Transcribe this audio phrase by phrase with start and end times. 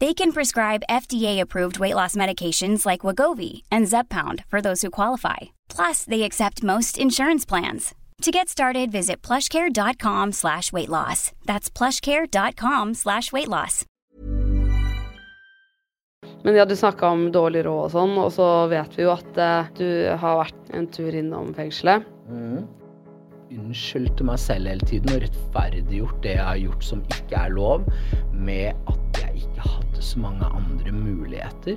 [0.00, 5.52] They can prescribe FDA-approved weight loss medications like Wagovi and Zeppound for those who qualify.
[5.68, 7.94] Plus, they accept most insurance plans.
[8.22, 11.32] To get started, visit plushcare.com slash weight loss.
[11.44, 13.84] That's plushcare.com slash weight loss.
[16.44, 19.40] Men ja, du snakka om dårlig råd og sånn, og så vet vi jo at
[19.40, 22.08] uh, du har vært en tur innom fengselet.
[22.32, 22.64] Mm.
[23.50, 27.88] Unnskyldte meg selv hele tiden og rettferdiggjort det jeg har gjort som ikke er lov,
[28.32, 29.39] med at jeg ikke
[30.00, 31.76] så mange andre muligheter.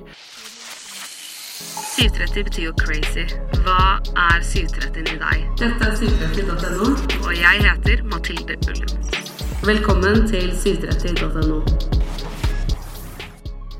[1.94, 3.24] 730 betyr jo crazy.
[3.64, 5.44] Hva er 730 i deg?
[5.60, 6.88] Dette er 730.no.
[7.28, 8.92] Og jeg heter Mathilde Ullum.
[9.64, 11.60] Velkommen til 730.no.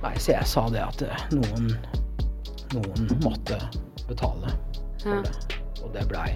[0.05, 1.71] Nei, så jeg sa det at eh, noen,
[2.77, 3.59] noen måtte
[4.09, 4.53] betale
[5.03, 5.21] for Ja.
[5.25, 5.61] det.
[5.85, 6.31] Og det blei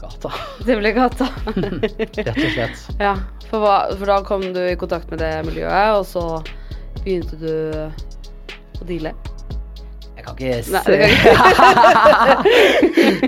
[0.00, 0.30] gata.
[0.66, 1.26] Det ble gata.
[1.56, 2.80] Rett og slett.
[3.02, 3.12] ja,
[3.50, 6.24] for, hva, for da kom du i kontakt med det miljøet, og så
[7.06, 7.50] begynte du
[8.82, 9.14] å deale.
[10.16, 10.94] Jeg kan ikke Nei, se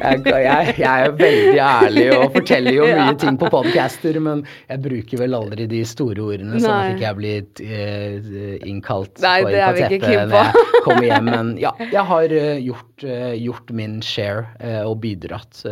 [0.02, 4.82] jeg, jeg, jeg er veldig ærlig og forteller jo mye ting på podcaster, men jeg
[4.82, 9.50] bruker vel aldri de store ordene, sånn at ikke jeg blir eh, innkalt Nei, for
[9.54, 11.26] teppet når jeg kommer hjem.
[11.28, 15.62] Men ja, jeg har eh, gjort, eh, gjort min share og bidratt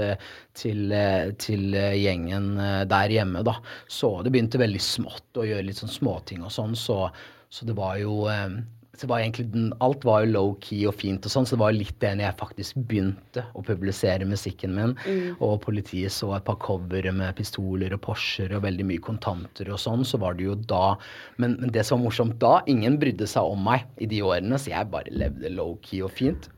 [0.56, 0.94] til,
[1.42, 2.54] til gjengen
[2.86, 3.58] der hjemme, da.
[3.90, 7.08] Så det begynte veldig smått å gjøre litt sånn småting og sånn, så,
[7.52, 8.58] så det var jo eh,
[8.96, 11.96] så var egentlig Alt var jo low-key og fint, og sånn, så det var litt
[12.02, 14.94] det når jeg faktisk begynte å publisere musikken min,
[15.36, 19.80] og politiet så et par covere med pistoler og Porscher og veldig mye kontanter og
[19.82, 20.96] sånn, så var det jo da.
[21.36, 24.60] Men, men det som var morsomt da, ingen brydde seg om meg i de årene,
[24.60, 26.50] så jeg bare levde low-key og fint.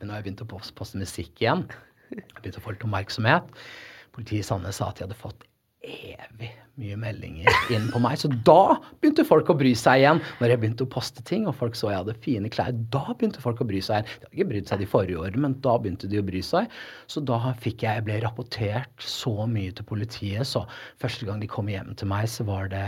[0.00, 1.66] Men når jeg begynt å poste musikk igjen,
[2.10, 3.58] jeg begynte å få litt oppmerksomhet.
[4.14, 5.46] Politiet i Sandnes sa at de hadde fått
[5.84, 6.50] evig
[6.80, 8.16] mye meldinger inn på meg.
[8.18, 10.22] Så da begynte folk å bry seg igjen.
[10.40, 13.42] Når jeg begynte å poste ting, og folk så jeg hadde fine klær, da begynte
[13.42, 14.08] folk å bry seg igjen.
[14.08, 16.72] De hadde ikke brydd seg de forrige årene, men da begynte de å bry seg.
[17.10, 20.64] Så da fikk jeg, jeg ble rapportert så mye til politiet, så
[21.02, 22.84] første gang de kom hjem til meg, så var det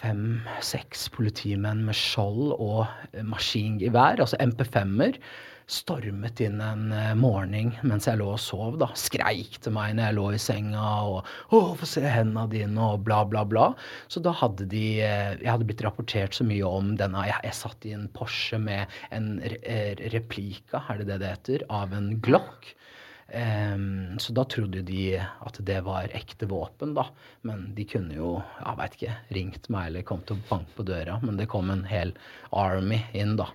[0.00, 5.18] fem-seks politimenn med skjold og maskingevær, altså MP5-er,
[5.70, 8.90] stormet inn en eh, morgen mens jeg lå og sov, da.
[8.98, 13.04] Skreik til meg når jeg lå i senga og 'Å, få se hendene dine', og
[13.06, 13.70] bla, bla, bla.
[14.10, 17.58] Så da hadde de eh, Jeg hadde blitt rapportert så mye om denne Jeg, jeg
[17.60, 22.14] satt i en Porsche med en eh, replika, er det det det heter, av en
[22.20, 22.74] Glock.
[23.30, 27.06] Um, så da trodde de at det var ekte våpen, da.
[27.46, 31.20] Men de kunne jo, jeg veit ikke, ringt meg eller kommet og banket på døra.
[31.22, 32.10] Men det kom en hel
[32.50, 33.52] army inn, da.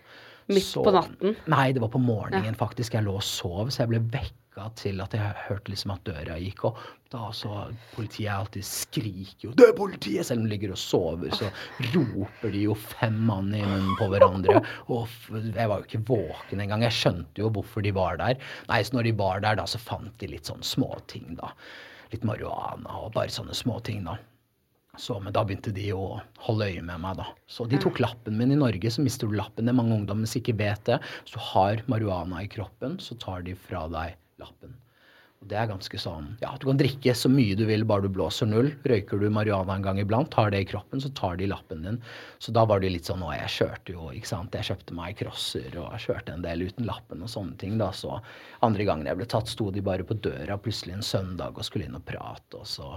[0.48, 1.36] Midt på natten?
[1.50, 2.94] Nei, det var på morgenen faktisk.
[2.94, 6.38] Jeg lå og sov, så jeg ble vekka til at jeg hørte liksom at døra
[6.40, 6.78] gikk Og
[7.12, 7.66] Da så
[7.96, 11.50] Politiet alltid skriker jo 'Det er politiet!' Selv om de ligger og sover, så
[11.96, 14.62] roper de jo fem mann i munnen på hverandre.
[14.90, 16.82] Og jeg var jo ikke våken engang.
[16.84, 18.38] Jeg skjønte jo hvorfor de var der.
[18.70, 21.52] Nei, så når de var der, da, så fant de litt sånn småting, da.
[22.12, 24.18] Litt marihuana og bare sånne småting, da.
[25.02, 27.28] Så, men da begynte de å holde øye med meg, da.
[27.52, 29.68] Så de tok lappen min i Norge, så mister du lappen.
[29.68, 31.02] Det er mange ungdommer som ikke vet det.
[31.24, 34.76] Hvis du har marihuana i kroppen, så tar de fra deg lappen.
[35.46, 38.14] Og det er ganske sånn Ja, du kan drikke så mye du vil bare du
[38.14, 38.72] blåser null.
[38.88, 42.00] Røyker du marihuana en gang iblant, tar det i kroppen, så tar de lappen din.
[42.42, 44.58] Så da var det litt sånn Å, jeg kjørte jo, ikke sant.
[44.58, 47.92] Jeg kjøpte meg crosser og kjørte en del uten lappen og sånne ting, da.
[47.94, 48.18] Så
[48.66, 51.90] andre gangen jeg ble tatt, sto de bare på døra plutselig en søndag og skulle
[51.90, 52.96] inn og prate, og så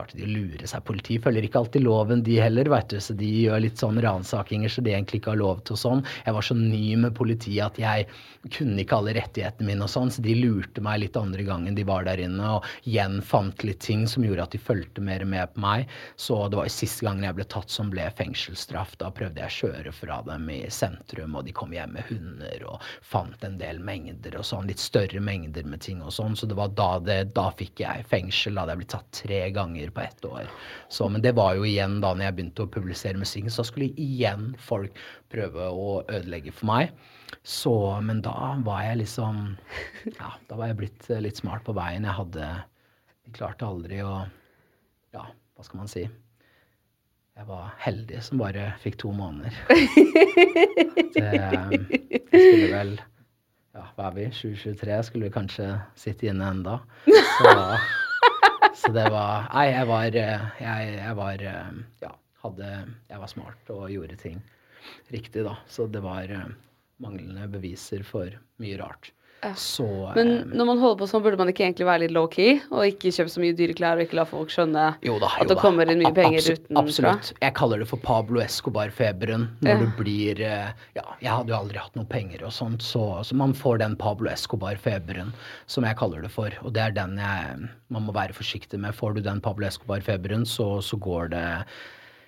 [0.00, 0.84] klarte de å lure seg.
[0.86, 2.98] Politiet følger ikke alltid loven, de heller, vet du.
[3.00, 6.04] Så de gjør litt sånn ransakinger så de egentlig ikke har lov til og sånn.
[6.24, 8.06] Jeg var så ny med politiet at jeg
[8.48, 11.84] kunne ikke alle rettighetene mine og sånn, så de lurte meg litt andre gangen de
[11.84, 15.52] var der inne, og igjen fant litt ting som gjorde at de fulgte mer med
[15.54, 15.90] på meg.
[16.20, 18.96] Så det var jo siste gangen jeg ble tatt som ble fengselsstraff.
[19.00, 22.66] Da prøvde jeg å kjøre fra dem i sentrum, og de kom hjem med hunder
[22.70, 26.38] og fant en del mengder og sånn, litt større mengder med ting og sånn.
[26.38, 28.56] Så det var da det Da fikk jeg fengsel.
[28.56, 30.50] Da hadde jeg blitt tatt tre ganger ganger på ett år.
[30.88, 33.92] Så, men det var jo igjen da når jeg begynte å publisere musikken, så skulle
[33.96, 34.92] igjen folk
[35.30, 36.90] prøve å ødelegge for meg.
[37.42, 39.56] Så, men da var jeg liksom
[40.18, 42.04] Ja, da var jeg blitt eh, litt smart på veien.
[42.04, 42.64] Jeg hadde
[43.24, 44.26] Jeg klarte aldri å
[45.12, 46.08] Ja, hva skal man si?
[47.36, 49.54] Jeg var heldig som bare fikk to måneder.
[51.14, 51.80] Det, jeg
[52.28, 52.92] skulle vel
[53.72, 54.26] Ja, hva er vi?
[54.34, 55.00] 2023?
[55.06, 56.80] Skulle vi kanskje sitte inne enda.
[57.06, 57.54] Så
[58.80, 63.90] så det var Nei, jeg var Jeg, jeg var Ja, hadde Jeg var smart og
[63.92, 64.40] gjorde ting
[65.10, 65.56] riktig, da.
[65.68, 66.50] Så det var eh,
[67.02, 68.32] manglende beviser for
[68.62, 69.12] mye rart.
[69.42, 69.54] Ja.
[69.56, 69.84] Så
[70.14, 72.58] Men når man holder på sånn, burde man ikke egentlig være litt low-key?
[72.76, 75.44] Og ikke kjøpe så mye dyre klær og ikke la folk skjønne jo da, jo
[75.46, 76.82] at det kommer inn mye penger Absolut, utenfra?
[76.82, 77.30] Absolutt.
[77.46, 79.46] Jeg kaller det for Pablo Escobar-feberen.
[79.64, 79.78] Når Ja.
[79.80, 83.34] du blir eh, Ja, jeg hadde jo aldri hatt noe penger og sånt, så, så
[83.34, 85.32] man får den Pablo Escobar-feberen,
[85.66, 86.50] som jeg kaller det for.
[86.62, 88.92] Og det er den jeg man må være forsiktig med.
[88.94, 91.46] Får du den Pablo Escobar-feberen, så, så går det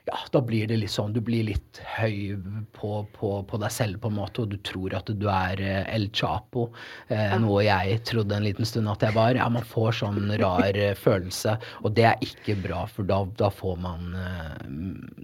[0.08, 2.34] ja, da blir det litt sånn Du blir litt høy
[2.74, 5.84] på, på, på deg selv, på en måte, og du tror at du er eh,
[5.94, 6.68] El Chapo.
[7.06, 9.36] Eh, noe jeg trodde en liten stund at jeg var.
[9.38, 11.54] Ja, man får sånn rar eh, følelse,
[11.84, 14.66] og det er ikke bra, for da, da får man eh,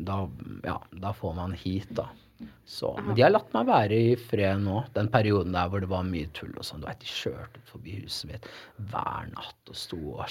[0.08, 0.22] da,
[0.68, 2.06] ja, da får man hit, da.
[2.68, 4.84] Så, men de har latt meg være i fred nå.
[4.94, 6.84] Den perioden der hvor det var mye tull og sånn.
[6.84, 8.48] Du veit, de kjørte forbi huset mitt
[8.92, 10.26] hver natt og sto og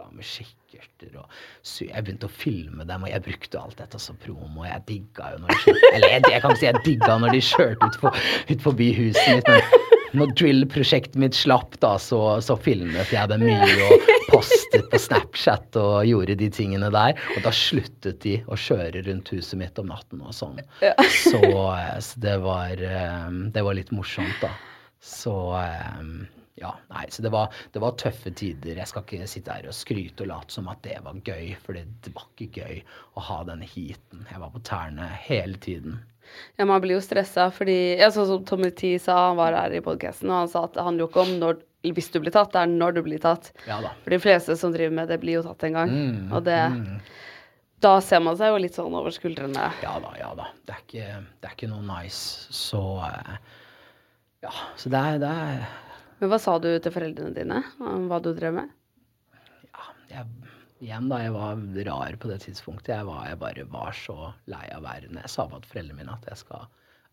[0.00, 1.28] kikka med kikkerter og
[1.80, 4.64] Jeg begynte å filme dem, og jeg brukte alt dette som promo.
[4.64, 7.40] Jeg digga jo når de kjørte Eller jeg, jeg kan si jeg digga når de
[7.44, 12.56] kjørte ut, for, ut forbi huset mitt, men når drill-prosjektet mitt slapp, da, så, så
[12.58, 17.14] filmet jeg det mye og postet på Snapchat og gjorde de tingene der.
[17.36, 20.58] Og da sluttet de å kjøre rundt huset mitt om natten og sånn.
[20.80, 24.50] Så, eh, så det var eh, Det var litt morsomt, da.
[25.00, 26.02] Så eh,
[26.60, 28.76] ja, nei, så det var, det var tøffe tider.
[28.76, 31.76] Jeg skal ikke sitte her og skryte og late som at det var gøy, for
[31.76, 32.82] det, var ikke gøy
[33.16, 34.26] å ha denne heaten.
[34.28, 35.98] Jeg var på tærne hele tiden.
[36.60, 39.74] Ja, man blir jo stressa fordi ja, Sånn som Tommy T sa, han var her
[39.74, 41.58] i podkasten, og han sa at det handler jo ikke om når,
[41.96, 43.50] hvis du blir tatt, det er når du blir tatt.
[43.66, 43.96] Ja da.
[44.04, 45.96] For de fleste som driver med det, blir jo tatt en gang.
[45.96, 46.60] Mm, og det
[47.80, 49.70] Da ser man seg jo litt sånn over skuldrene.
[49.80, 50.50] Ja da, ja da.
[50.68, 52.52] Det er ikke, det er ikke noe nice.
[52.52, 53.38] Så eh,
[54.44, 55.64] Ja, så det er, det er
[56.20, 58.72] Men hva sa du til foreldrene dine om hva du drev med?
[59.70, 60.26] ja, jeg,
[60.84, 62.94] igjen da, jeg var rar på det tidspunktet.
[62.94, 64.18] Jeg, var, jeg bare var så
[64.50, 65.20] lei av verden.
[65.22, 66.68] Jeg sa bare til foreldrene mine at jeg skal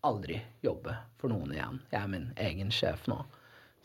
[0.06, 1.80] aldri jobbe for noen igjen.
[1.92, 3.18] Jeg er min egen sjef nå.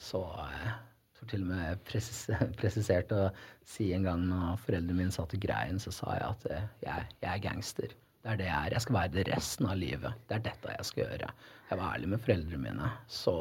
[0.01, 0.21] Så
[0.51, 0.73] jeg
[1.19, 1.83] får til og med
[2.61, 3.27] presisert å
[3.67, 7.07] si en gang når foreldrene mine satt i greien, så sa jeg at eh, jeg,
[7.23, 7.95] jeg er gangster.
[8.23, 8.75] Det er det jeg er.
[8.75, 10.21] Jeg skal være det resten av livet.
[10.29, 11.33] Det er dette jeg skal gjøre.
[11.69, 12.91] Jeg var ærlig med foreldrene mine.
[13.11, 13.33] Så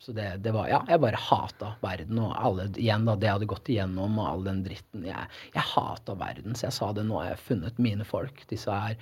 [0.00, 3.36] så det, det var Ja, jeg bare hata verden og alle Igjen, da, det jeg
[3.36, 5.04] hadde gått igjennom og all den dritten.
[5.04, 7.04] Jeg, jeg hata verden, så jeg sa det.
[7.04, 8.40] Nå har jeg funnet mine folk.
[8.48, 8.96] Disse her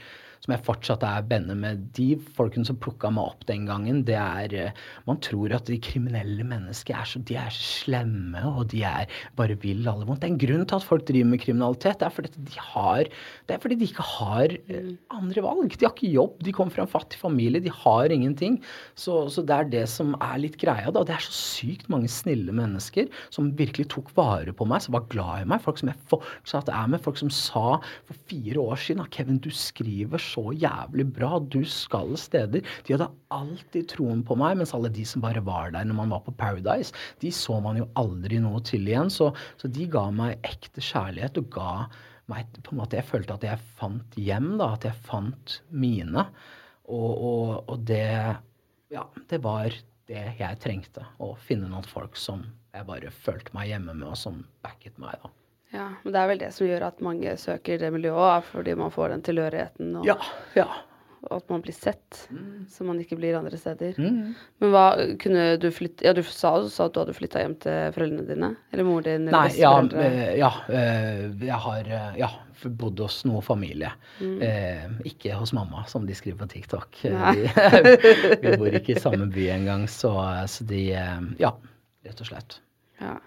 [0.45, 1.87] som jeg fortsatt er venner med.
[1.97, 5.79] De folkene som plukka meg opp den gangen, det er eh, Man tror at de
[5.83, 10.23] kriminelle menneskene er så, de er slemme, og de er bare vil alle vondt.
[10.23, 11.99] Det er en grunn til at folk driver med kriminalitet.
[12.01, 13.11] Det er fordi de har
[13.49, 15.75] Det er fordi de ikke har eh, andre valg.
[15.75, 16.39] De har ikke jobb.
[16.45, 17.63] De kommer fra en fattig familie.
[17.65, 18.61] De har ingenting.
[18.99, 21.05] Så, så det er det som er litt greia, da.
[21.07, 25.09] Det er så sykt mange snille mennesker som virkelig tok vare på meg, som var
[25.13, 25.63] glad i meg.
[25.65, 27.03] Folk som jeg fortsatt er med.
[27.05, 31.39] Folk som sa for fire år siden at Kevin, du skriver så jævlig bra.
[31.41, 32.65] Du skal steder.
[32.87, 36.13] De hadde alltid troen på meg, mens alle de som bare var der når man
[36.15, 39.13] var på Paradise, de så man jo aldri noe til igjen.
[39.13, 39.31] Så,
[39.61, 41.73] så de ga meg ekte kjærlighet og ga
[42.29, 44.73] meg på en måte Jeg følte at jeg fant hjem, da.
[44.77, 46.29] At jeg fant mine.
[46.89, 48.05] Og, og, og det
[48.93, 49.73] Ja, det var
[50.09, 51.05] det jeg trengte.
[51.21, 55.19] Å finne noen folk som jeg bare følte meg hjemme med, og som backet meg,
[55.23, 55.33] da.
[55.75, 58.93] Ja, men det er vel det som gjør at mange søker det miljøet, fordi man
[58.95, 59.97] får den tilhørigheten.
[60.01, 60.17] Og, Ja,
[60.57, 60.69] ja.
[61.35, 62.65] At man blir sett, Mm.
[62.71, 63.97] så man ikke blir andre steder.
[63.99, 64.85] Men hva
[65.19, 68.25] kunne du flytte Ja, du sa, du sa at du hadde flytta hjem til foreldrene
[68.29, 68.51] dine?
[68.73, 69.27] Eller moren din?
[69.29, 72.29] Eller Nei, ja, eh, ja eh, jeg har eh, ja,
[72.65, 73.91] bodd hos noe familie.
[74.23, 74.41] Mm.
[74.47, 77.01] Eh, ikke hos mamma, som de skriver på TikTok.
[77.03, 77.11] Vi,
[78.47, 80.15] vi bor ikke i samme by engang, så,
[80.47, 81.53] så de Ja,
[82.07, 82.61] rett og slett.
[83.03, 83.19] Ja.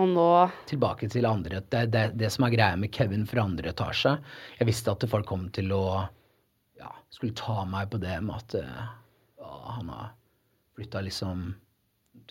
[0.00, 0.28] Og nå
[0.70, 4.14] Tilbake til andre det, det, det som er greia med Kevin fra andre etasje
[4.58, 5.84] Jeg visste at folk kom til å
[6.80, 8.86] ja, skulle ta meg på det med at eh,
[9.42, 10.14] ja, han har
[10.76, 11.50] flytta liksom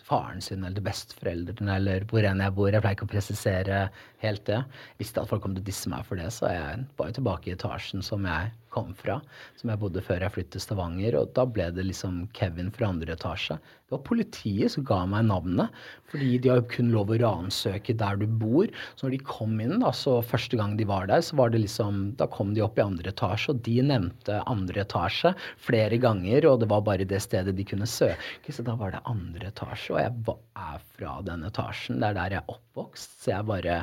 [0.02, 2.70] faren sin eller besteforeldrene eller hvor enn jeg bor.
[2.72, 3.78] Jeg pleier ikke å presisere
[4.24, 4.58] helt det.
[4.92, 7.16] Jeg visste at folk kom til å disse meg for det, så jeg var jo
[7.20, 9.18] tilbake i etasjen som jeg kom fra,
[9.60, 12.88] som jeg bodde før jeg flyttet til Stavanger, og da ble det liksom Kevin fra
[12.92, 13.58] andre etasje.
[13.58, 15.72] Det var politiet som ga meg navnet,
[16.08, 18.70] fordi de har kun lov å ransøke der du bor.
[18.96, 21.60] Så når de kom inn, da, så første gang de var der, så var det
[21.64, 26.48] liksom Da kom de opp i andre etasje, og de nevnte andre etasje flere ganger,
[26.48, 29.92] og det var bare det stedet de kunne søke, så da var det andre etasje,
[29.92, 32.00] og jeg er fra den etasjen.
[32.00, 33.82] Det er der jeg er oppvokst, så jeg bare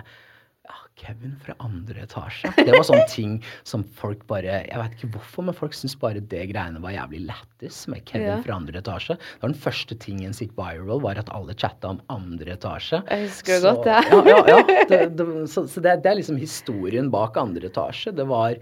[1.00, 2.50] Kevin fra andre etasje.
[2.58, 6.20] Det var sånne ting som folk bare Jeg vet ikke hvorfor, men folk syntes bare
[6.20, 8.42] det greiene var jævlig lættis med Kevin Ja.
[8.44, 9.16] fra andre etasje.
[9.16, 13.00] Det var den første tingen som gikk viral, var at alle chatta om andre etasje.
[13.10, 14.02] Jeg husker Så- godt, ja.
[14.28, 18.12] ja, ja, Det, det, så så det, det er liksom historien bak andre etasje.
[18.16, 18.56] Det var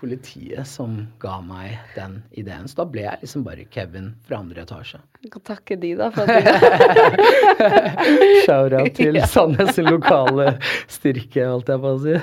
[0.00, 2.66] politiet som ga meg den ideen.
[2.68, 5.00] Så da ble jeg liksom bare Kevin fra andre etasje.
[5.24, 7.24] Du kan takke de, da, for at du...
[8.46, 10.56] Shout-out til Sandnes lokale
[10.92, 12.16] styrke, holdt jeg på å si.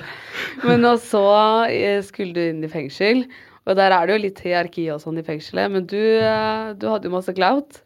[0.68, 1.26] Men og så
[1.72, 3.26] eh, skulle du inn i fengsel,
[3.66, 6.90] og der er det jo litt hierarki og sånn i fengselet, men du, eh, du
[6.92, 7.84] hadde jo masse clout.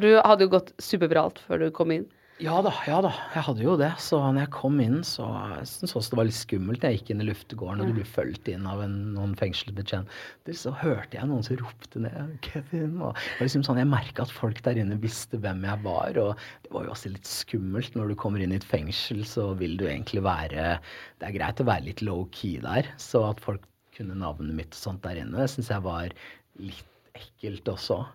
[0.00, 2.06] Du hadde jo gått superbra alt før du kom inn.
[2.40, 3.10] Ja da, ja da.
[3.34, 3.90] Jeg hadde jo det.
[4.00, 5.26] Så når jeg kom inn, så
[5.68, 6.84] syntes jeg det var litt skummelt.
[6.86, 10.56] Jeg gikk inn i luftegården, og du ble fulgt inn av en, noen fengselsbetjenter.
[10.56, 12.96] Så hørte jeg noen som ropte ned 'Kevin'.
[12.96, 16.16] Og det var liksom sånn, Jeg merka at folk der inne visste hvem jeg var.
[16.24, 16.32] Og
[16.64, 17.94] det var jo også litt skummelt.
[17.94, 20.80] Når du kommer inn i et fengsel, så vil du egentlig være
[21.20, 22.88] Det er greit å være litt low-key der.
[22.96, 26.08] Så at folk kunne navnet mitt og sånt der inne, det syns jeg var
[26.56, 28.06] litt ekkelt også.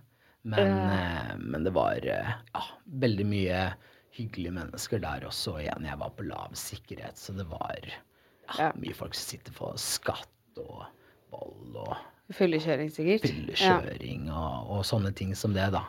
[0.45, 2.61] Men, eh, men det var eh, ja,
[3.01, 3.59] veldig mye
[4.15, 5.57] hyggelige mennesker der også.
[5.63, 7.77] Igjen, jeg var på lav sikkerhet, så det var
[8.57, 10.85] ja, mye folk som sitter på skatt og
[11.33, 11.95] vold og
[12.33, 13.27] Fyllekjøring, sikkert.
[13.29, 15.83] Fyllekjøring og, og sånne ting som det, da.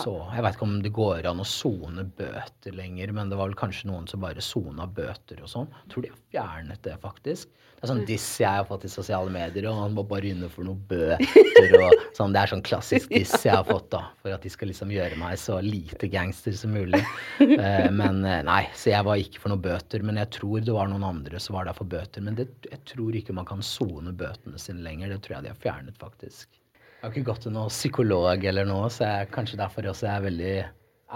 [0.00, 3.50] Så jeg veit ikke om det går an å sone bøter lenger, men det var
[3.50, 5.68] vel kanskje noen som bare sona bøter og sånn.
[5.92, 7.50] Tror de har fjernet det, faktisk.
[7.82, 10.46] Det er sånn diss jeg har fått i sosiale medier, og han må bare inne
[10.52, 12.30] for noen bøter og sånn.
[12.30, 15.18] Det er sånn klassisk diss jeg har fått, da, for at de skal liksom gjøre
[15.18, 17.02] meg så lite gangster som mulig.
[17.42, 20.06] Eh, men eh, nei, så jeg var ikke for noen bøter.
[20.06, 22.22] Men jeg tror det var noen andre som var der for bøter.
[22.22, 25.16] Men det, jeg tror ikke man kan sone bøtene sine lenger.
[25.16, 26.61] Det tror jeg de har fjernet, faktisk.
[27.02, 30.14] Jeg har ikke gått til noen psykolog eller noe, så jeg, kanskje derfor også jeg
[30.14, 30.52] er veldig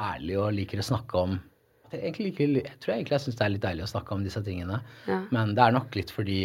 [0.03, 1.37] ærlig og liker å snakke om
[1.93, 4.43] jeg, liker, jeg tror egentlig jeg syns det er litt deilig å snakke om disse
[4.43, 4.81] tingene.
[5.07, 5.21] Ja.
[5.31, 6.41] Men det er nok litt fordi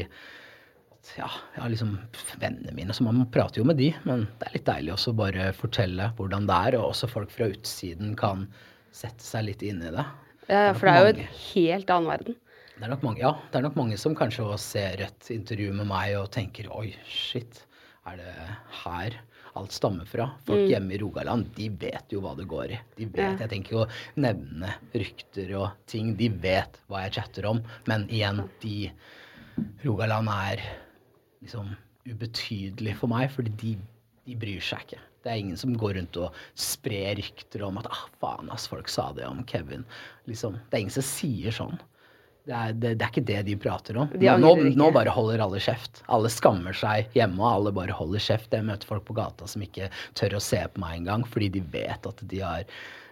[1.18, 1.96] ja, jeg har liksom
[2.38, 3.90] vennene mine, så man prater jo med de.
[4.06, 7.50] Men det er litt deilig også bare fortelle hvordan det er, og også folk fra
[7.50, 8.46] utsiden kan
[8.94, 10.06] sette seg litt inn i det.
[10.52, 11.26] Ja, nok for det er jo mange.
[11.26, 12.40] et helt annen verden.
[12.78, 15.90] Det er nok mange, ja, det er nok mange som kanskje ser et intervju med
[15.90, 17.66] meg og tenker oi, shit,
[18.06, 18.38] er det
[18.84, 19.18] her
[19.60, 20.30] alt stammer fra?
[20.48, 22.80] Folk hjemme i Rogaland, de vet jo hva det går i.
[22.98, 23.38] De vet, Ja.
[23.44, 26.16] Jeg tenker jo å nevne rykter og ting.
[26.20, 27.62] De vet hva jeg chatter om.
[27.90, 28.92] Men igjen, de
[29.84, 30.64] Rogaland er
[31.42, 31.74] liksom
[32.08, 33.76] ubetydelig for meg, fordi de,
[34.26, 35.02] de bryr seg ikke.
[35.22, 38.90] Det er ingen som går rundt og sprer rykter om at ah, faen ass, folk
[38.90, 39.84] sa det om Kevin.
[40.30, 41.78] Liksom, det er ingen som sier sånn.
[42.42, 44.10] Det er, det, det er ikke det de prater om.
[44.18, 46.02] De nå, nå, bare holder alle kjeft.
[46.10, 48.56] Alle skammer seg hjemme, og alle bare holder kjeft.
[48.56, 51.62] Jeg møter folk på gata som ikke tør å se på meg engang, fordi de
[51.76, 52.66] vet at de har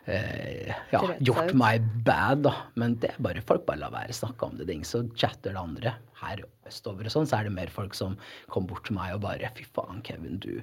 [0.10, 2.56] eh, ja, gjort meg bad, da.
[2.82, 4.66] Men det er bare folk bare lar være å snakke om det.
[4.74, 5.94] Ingen som chatter det andre.
[6.24, 8.18] Her østover og sånn, så er det mer folk som
[8.50, 10.58] kommer bort til meg og bare Fy faen, Kevin, du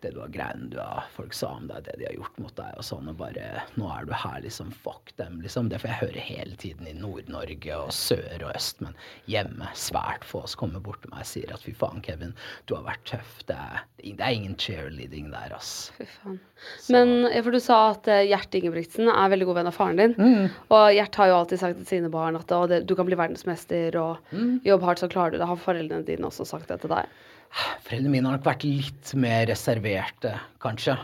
[0.00, 2.54] Det du har greiene du har Folk sa om deg, det de har gjort mot
[2.56, 4.70] deg og sånn, og bare Nå er du her, liksom.
[4.84, 5.68] Fuck dem, liksom.
[5.68, 8.94] Det får jeg høre hele tiden i Nord-Norge og sør og øst, men
[9.28, 12.32] hjemme svært få som kommer bort til meg og sier at fy faen, Kevin,
[12.66, 13.34] du har vært tøff.
[13.50, 15.90] Det er, det er ingen cheerleading der, ass.
[15.98, 16.40] Fy faen.
[16.92, 20.00] Men ja, for du sa at eh, Gjert Ingebrigtsen er veldig god venn av faren
[20.00, 20.16] din.
[20.18, 20.48] Mm.
[20.72, 23.96] Og Gjert har jo alltid sagt til sine barn at det, du kan bli verdensmester
[24.00, 24.60] og Mm.
[24.64, 25.46] jobb hardt, så klarer du det.
[25.48, 27.08] Har foreldrene dine også sagt det til deg?
[27.50, 30.94] Foreldrene mine har nok vært litt mer reserverte, kanskje.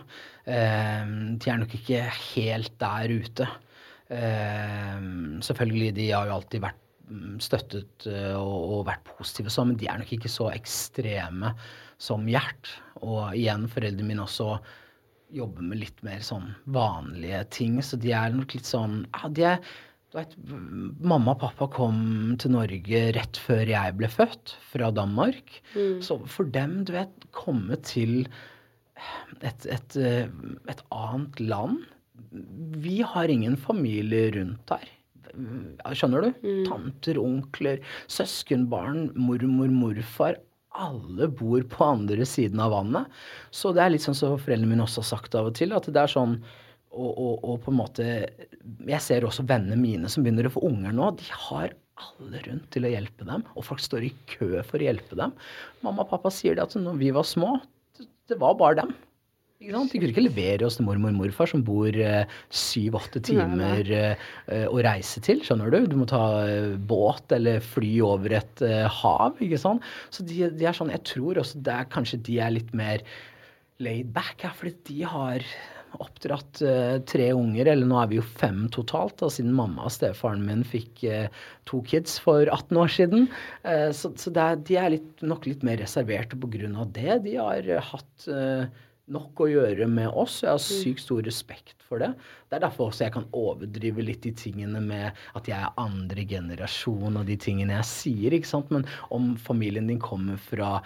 [0.46, 3.48] Eh, de er nok ikke helt der ute.
[4.14, 5.00] Eh,
[5.42, 9.90] selvfølgelig, de har jo alltid vært mm, støttet eh, og, vært positive sånn, men de
[9.90, 11.52] er nok ikke så ekstreme
[11.98, 12.70] som Gjert.
[13.02, 14.54] Og igjen, foreldrene mine også
[15.34, 19.46] jobber med litt mer sånn vanlige ting, så de er nok litt sånn ja, de
[19.50, 19.74] er
[20.12, 20.34] du vet,
[21.02, 25.58] Mamma og pappa kom til Norge rett før jeg ble født, fra Danmark.
[26.04, 28.28] Så for dem, du vet, komme til
[29.42, 30.28] et, et, eh,
[30.72, 31.82] et annet land
[32.80, 34.86] Vi har ingen familie rundt her.
[35.92, 36.46] Skjønner du?
[36.64, 40.38] Tanter, onkler, søskenbarn, mormor, morfar.
[40.76, 43.12] Alle bor på andre siden av vannet.
[43.52, 45.88] Så det er litt sånn som foreldrene mine også har sagt av og til, at
[45.92, 46.38] det er sånn
[46.96, 48.04] og, og, og på en måte
[48.88, 51.12] Jeg ser også vennene mine som begynner å få unger nå.
[51.20, 54.88] De har alle rundt til å hjelpe dem, og folk står i kø for å
[54.88, 55.32] hjelpe dem.
[55.84, 57.56] Mamma og pappa sier det at når vi var små,
[57.96, 58.90] det, var bare dem.
[59.56, 61.96] De kunne ikke levere oss til mormor og morfar som bor
[62.52, 65.40] syv-åtte timer eh, å reise til.
[65.46, 65.78] Skjønner du?
[65.88, 69.40] Du må ta eh, båt eller fly over et eh, hav.
[69.40, 69.86] ikke sant?
[70.12, 73.00] Så de, de er sånn, jeg tror også det er kanskje de er litt mer
[73.80, 75.44] laid back, ja, fordi de har
[76.02, 79.94] oppdratt eh, tre unger, eller nå er vi jo fem totalt, da, siden mamma og
[79.94, 81.28] stefaren min fikk eh,
[81.68, 83.28] to kids for 18 år siden.
[83.68, 87.22] Eh, så så er, de er litt, nok litt mer reserverte av det.
[87.26, 88.28] De har hatt
[89.12, 90.40] nok å gjøre med oss.
[90.42, 92.10] Jeg har sykt stor respekt for det.
[92.48, 96.26] Det er derfor også jeg kan overdrive litt de tingene med at jeg er andre
[96.26, 98.34] generasjon og de tingene jeg sier.
[98.34, 98.72] ikke sant?
[98.74, 100.80] Men om familien din kommer fra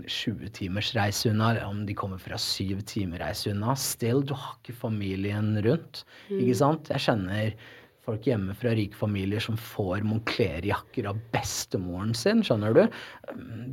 [0.00, 4.56] 20 timers reise unna, om de kommer fra 7 timer reise unna, still, du har
[4.60, 6.04] ikke familien rundt.
[6.32, 6.88] Ikke sant?
[6.92, 7.54] Jeg kjenner
[8.02, 12.82] folk hjemme fra rike familier som får Moncler-jakker av bestemoren sin, skjønner du?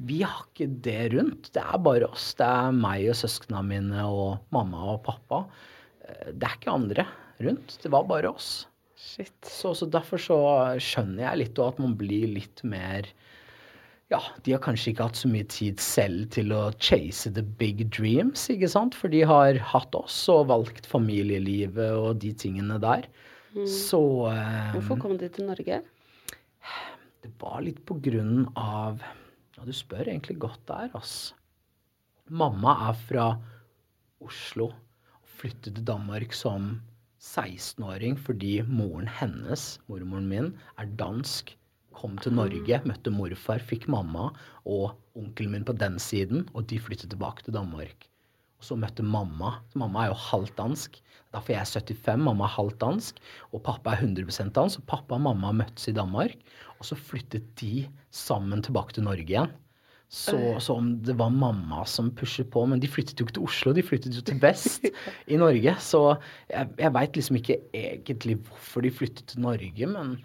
[0.10, 1.50] Vi har ikke det rundt.
[1.56, 2.34] Det er bare oss.
[2.38, 5.46] Det er meg og søsknene mine og mamma og pappa.
[6.06, 7.08] Eh, Det er ikke andre
[7.42, 7.80] rundt.
[7.82, 8.68] Det var bare oss.
[9.00, 9.34] Shit.
[9.48, 10.38] Så, så derfor så
[10.84, 13.08] skjønner jeg litt og at man blir litt mer
[14.10, 17.86] ja, de har kanskje ikke hatt så mye tid selv til å chase the big
[17.94, 18.98] dreams, ikke sant?
[18.98, 23.06] For de har hatt oss og valgt familielivet og de tingene der.
[23.70, 25.82] Så um, Hvorfor kom de til Norge?
[27.24, 29.02] det var litt på grunn av
[29.58, 31.34] Ja, du spør egentlig godt der, ass.
[32.30, 33.26] Mamma er fra
[34.24, 36.78] Oslo og flyttet til Danmark som
[37.20, 41.52] 16-åring fordi moren hennes, mormoren min, er dansk.
[41.98, 44.30] Kom til Norge, møtte morfar, fikk mamma
[44.66, 48.10] og onkelen min på den siden, og de flyttet tilbake til Danmark.
[48.60, 49.54] Og så møtte mamma.
[49.80, 51.00] Mamma er jo halvt dansk.
[51.32, 53.22] Derfor jeg er 75, mamma er halvt dansk.
[53.54, 54.76] Og pappa er 100% dansk.
[54.76, 56.36] Så pappa og mamma møttes i Danmark.
[56.78, 59.56] Og så flyttet de sammen tilbake til Norge igjen.
[60.10, 63.46] Så, så om det var mamma som pushet på Men de flyttet jo ikke til
[63.46, 64.88] Oslo, de flyttet jo til vest
[65.30, 65.76] i Norge.
[65.86, 66.02] Så
[66.50, 70.18] jeg, jeg veit liksom ikke egentlig hvorfor de flyttet til Norge, men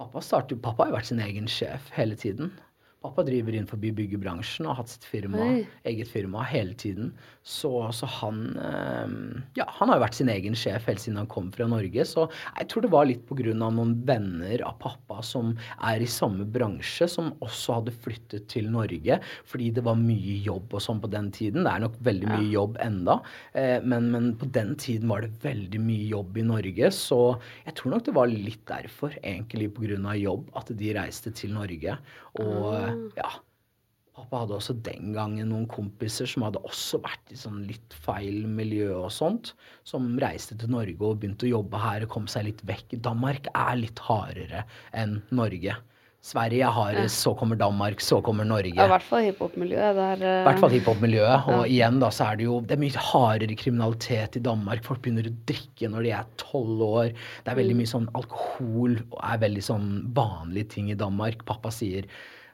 [0.00, 2.54] pappa, startet, pappa har jo vært sin egen sjef hele tiden.
[3.00, 5.62] Pappa driver inn forbi byggebransjen og har hatt sitt firma, Oi.
[5.88, 7.14] eget firma hele tiden.
[7.40, 9.14] Så, så han eh,
[9.56, 12.04] Ja, han har jo vært sin egen sjef helt siden han kom fra Norge.
[12.04, 12.26] Så
[12.58, 15.54] jeg tror det var litt av noen venner av pappa som
[15.86, 20.74] er i samme bransje, som også hadde flyttet til Norge fordi det var mye jobb
[20.76, 21.64] og sånn på den tiden.
[21.64, 23.16] Det er nok veldig mye jobb enda,
[23.56, 26.92] eh, men, men på den tiden var det veldig mye jobb i Norge.
[26.94, 27.20] Så
[27.64, 29.70] jeg tror nok det var litt derfor, egentlig
[30.04, 31.96] av jobb, at de reiste til Norge.
[32.40, 33.30] Og ja.
[34.20, 38.42] Pappa hadde også den gangen noen kompiser som hadde også vært i sånn litt feil
[38.50, 39.54] miljø og sånt,
[39.86, 42.98] som reiste til Norge og begynte å jobbe her og kom seg litt vekk.
[43.06, 45.78] Danmark er litt hardere enn Norge.
[46.20, 48.74] Sverige er hardest, så kommer Danmark, så kommer Norge.
[48.76, 49.96] Ja, I hvert fall hiphop-miljøet.
[49.96, 51.46] Der I hvert fall hiphop-miljøet.
[51.54, 54.84] Og igjen da, så er det jo det er mye hardere kriminalitet i Danmark.
[54.84, 57.14] Folk begynner å drikke når de er tolv år.
[57.46, 61.46] Det er veldig mye sånn alkohol og er veldig sånn vanlige ting i Danmark.
[61.48, 62.04] Pappa sier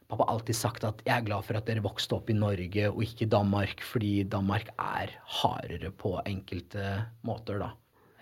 [0.08, 2.84] Pappa har alltid sagt at jeg er glad for at dere vokste opp i Norge
[2.92, 6.92] og ikke Danmark, fordi Danmark er hardere på enkelte
[7.26, 7.72] måter, da.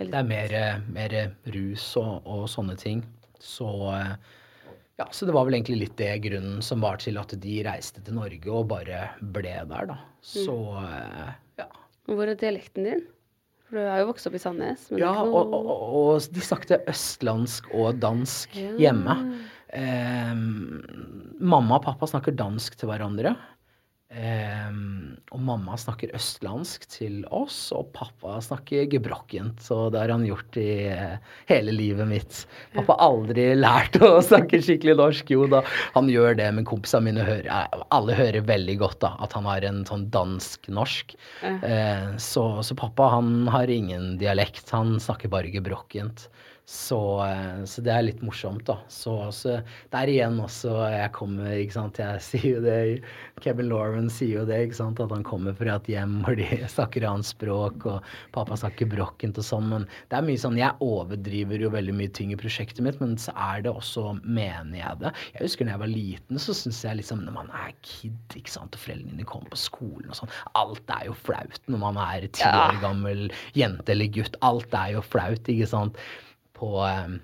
[0.01, 0.55] Det er mer,
[0.91, 1.13] mer
[1.55, 3.05] rus og, og sånne ting.
[3.39, 4.15] Så eh,
[4.99, 8.01] ja, så det var vel egentlig litt det grunnen som var til at de reiste
[8.07, 9.99] til Norge og bare ble der, da.
[10.25, 11.69] Så eh, ja.
[12.09, 13.05] Hvor er dialekten din?
[13.69, 14.89] For du har jo vokst opp i Sandnes.
[14.93, 18.73] Men Ja, ikke og, og, og de snakket østlandsk og dansk Ja.
[18.89, 19.15] hjemme.
[19.75, 20.85] Ehm,
[21.41, 23.35] mamma og pappa snakker dansk til hverandre.
[24.15, 24.75] Eh,
[25.35, 29.59] og mamma snakker østlandsk til oss, og pappa snakker gebrokkent.
[29.65, 31.17] Så det har han gjort i eh,
[31.51, 32.45] hele livet mitt.
[32.77, 35.35] Pappa har aldri lært å snakke skikkelig norsk.
[35.35, 35.65] Jo da,
[35.97, 39.51] han gjør det, men kompisene mine hører eh, Alle hører veldig godt da, at han
[39.51, 41.17] har en sånn dansk-norsk.
[41.43, 46.29] Eh, så, så pappa han har ingen dialekt, han snakker bare gebrokkent.
[46.65, 48.79] Så, eh, så det er litt morsomt, da.
[48.89, 49.59] Så, så
[49.93, 52.01] der igjen også jeg kommer, ikke sant.
[52.01, 52.79] Jeg sier jo det
[53.45, 56.47] Kevin Lauren sier jo det, ikke sant, at han kommer fra et hjem hvor de
[56.77, 60.81] snakker annet språk, og pappa snakker brokkent og sånn, men det er mye sånn Jeg
[60.85, 65.01] overdriver jo veldig mye ting i prosjektet mitt, men så er det også Mener jeg
[65.03, 65.13] det?
[65.35, 68.53] Jeg husker når jeg var liten, så syns jeg liksom Når man er kid, ikke
[68.53, 71.99] sant, og foreldrene dine kommer på skolen og sånn Alt er jo flaut når man
[72.01, 74.37] er ti år gammel jente eller gutt.
[74.45, 75.99] Alt er jo flaut, ikke sant.
[76.55, 77.15] På eh,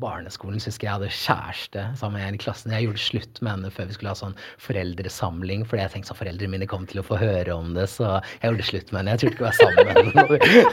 [0.00, 2.72] barneskolen så husker jeg hadde kjæreste sammen med en i klassen.
[2.72, 6.18] Jeg gjorde slutt med henne før vi skulle ha sånn foreldresamling, fordi jeg tenkte at
[6.22, 8.06] foreldrene mine kom til å få høre om det, så
[8.40, 9.16] jeg gjorde slutt med henne.
[9.18, 10.14] Jeg turte ikke å være sammen med henne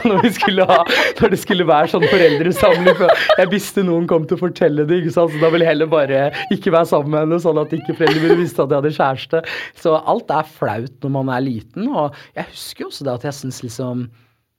[0.08, 0.78] når, vi- skulle ha,
[1.20, 2.96] når det skulle være sånn foreldresamling.
[3.02, 5.34] For jeg visste noen kom til å fortelle det, ikke sant?
[5.36, 6.22] så da ville jeg heller bare
[6.56, 9.44] ikke være sammen med henne, sånn at ikke foreldrene mine visste at jeg hadde kjæreste.
[9.84, 13.40] Så alt er flaut når man er liten, og jeg husker også det at jeg
[13.42, 14.08] syns liksom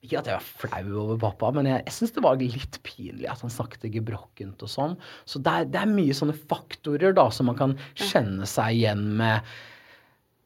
[0.01, 3.27] ikke at jeg var flau over pappa, men jeg, jeg syns det var litt pinlig
[3.29, 4.95] at han snakket gebrokkent og sånn.
[5.29, 9.11] Så det er, det er mye sånne faktorer da som man kan kjenne seg igjen
[9.21, 9.51] med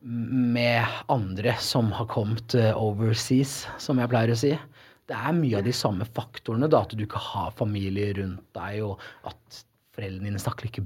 [0.05, 4.51] med andre som har kommet eh, overseas, som jeg pleier å si.
[5.09, 8.83] Det er mye av de samme faktorene, da, at du ikke har familie rundt deg,
[8.85, 9.63] og at
[9.97, 10.85] foreldrene dine snakker ikke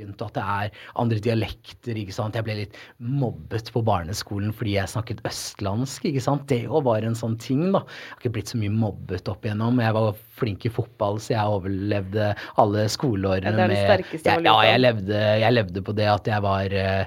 [0.00, 1.96] brokkent, og at det er andre dialekter.
[1.96, 2.34] ikke sant?
[2.34, 6.04] Jeg ble litt mobbet på barneskolen fordi jeg snakket østlandsk.
[6.04, 6.46] ikke sant?
[6.48, 7.80] Det òg var en sånn ting, da.
[7.80, 9.80] Jeg har ikke blitt så mye mobbet opp igjennom.
[9.80, 14.80] Jeg var flink i fotball, så jeg overlevde alle skoleårene Ja, med jeg, Ja, jeg
[14.80, 17.04] levde, jeg levde på det at jeg var eh,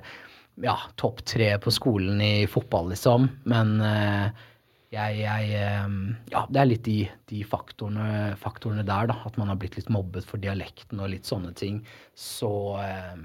[0.63, 3.29] ja, topp tre på skolen i fotball, liksom.
[3.49, 4.49] Men eh,
[4.93, 5.93] jeg, jeg eh,
[6.33, 6.97] Ja, det er litt de,
[7.31, 9.19] de faktorene, faktorene der, da.
[9.27, 11.81] At man har blitt litt mobbet for dialekten og litt sånne ting.
[12.17, 12.51] Så
[12.81, 13.23] eh,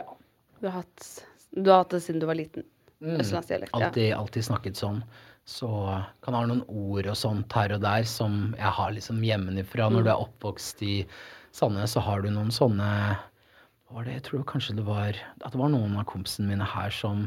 [0.00, 0.08] ja.
[0.60, 1.08] Du har hatt,
[1.52, 2.66] du har hatt det siden du var liten.
[3.00, 3.72] Østlandsdialekt.
[3.72, 3.88] Ja.
[3.88, 5.02] Alltid, alltid snakket sånn.
[5.48, 5.68] Så
[6.24, 9.88] kan ha noen ord og sånt her og der som jeg har liksom hjemmefra.
[9.90, 10.94] Når du er oppvokst i
[11.56, 12.90] Sandnes, så har du noen sånne
[13.90, 16.92] var det, Jeg tror kanskje det var at det var noen av kompisene mine her
[16.94, 17.24] som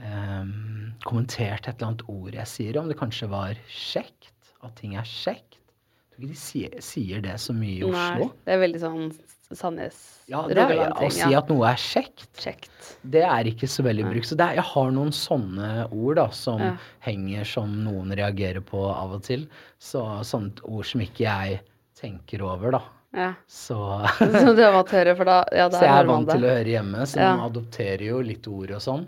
[0.00, 4.30] ehm, kommenterte et eller annet ord jeg sier, om det kanskje var kjekt.
[4.64, 5.58] At ting er kjekt.
[5.60, 8.28] Jeg tror ikke de sier, sier det så mye i Oslo.
[8.30, 9.06] Nei, det er veldig sånn
[9.54, 12.70] Sandnes, Ja, det er, Å si at noe er kjekt, Kjekt.
[13.12, 14.26] det er ikke så veldig brukt.
[14.26, 16.70] Så er, jeg har noen sånne ord da, som Ja.
[17.04, 19.44] henger som noen reagerer på av og til.
[19.78, 21.60] Så sånne ord som ikke jeg
[22.00, 22.82] tenker over, da.
[23.14, 23.34] Ja.
[23.46, 23.76] Så,
[24.18, 26.42] Så du har vant til å høre, for da ja, så jeg er vant til
[26.48, 27.36] å høre hjemme, så Ja.
[27.36, 29.06] man adopterer jo litt ord og sånn.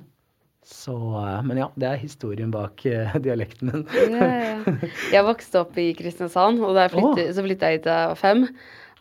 [0.66, 3.84] Så, eh, men ja, det er historien bak eh, dialekten min.
[4.10, 4.80] Ja, ja.
[5.14, 8.48] Jeg vokste opp i Kristiansand, og flyttet, så flytta jeg hit da jeg var fem.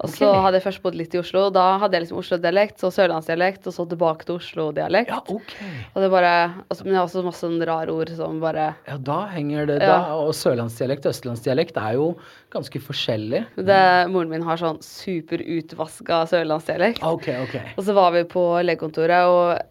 [0.04, 1.46] Og så hadde jeg først bodd litt i Oslo.
[1.56, 5.08] Da hadde jeg liksom Oslo-dialekt, så sørlandsdialekt, og så tilbake til Oslo-dialekt.
[5.08, 5.54] Ja, ok.
[5.96, 6.32] Og det bare,
[6.68, 9.78] altså, men jeg har også masse sånne rare ord som bare Ja, da henger det
[9.80, 9.88] Ja.
[9.94, 10.18] da.
[10.20, 12.10] Og sørlandsdialekt og østlandsdialekt er jo
[12.52, 13.46] ganske forskjellig.
[13.56, 13.80] det,
[14.12, 17.00] Moren min har sånn superutvaska sørlandsdialekt.
[17.08, 17.56] Ok, ok.
[17.78, 19.64] Og så var vi på legekontoret, og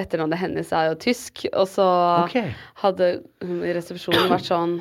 [0.00, 1.46] etternavnet hennes er jo tysk.
[1.52, 1.88] Og så
[2.24, 2.54] okay.
[2.82, 4.78] hadde hun i resepsjonen vært sånn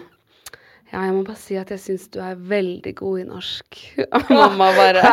[0.88, 3.82] Ja, jeg må bare si at jeg syns du er veldig god i norsk.
[4.16, 5.04] Og mamma bare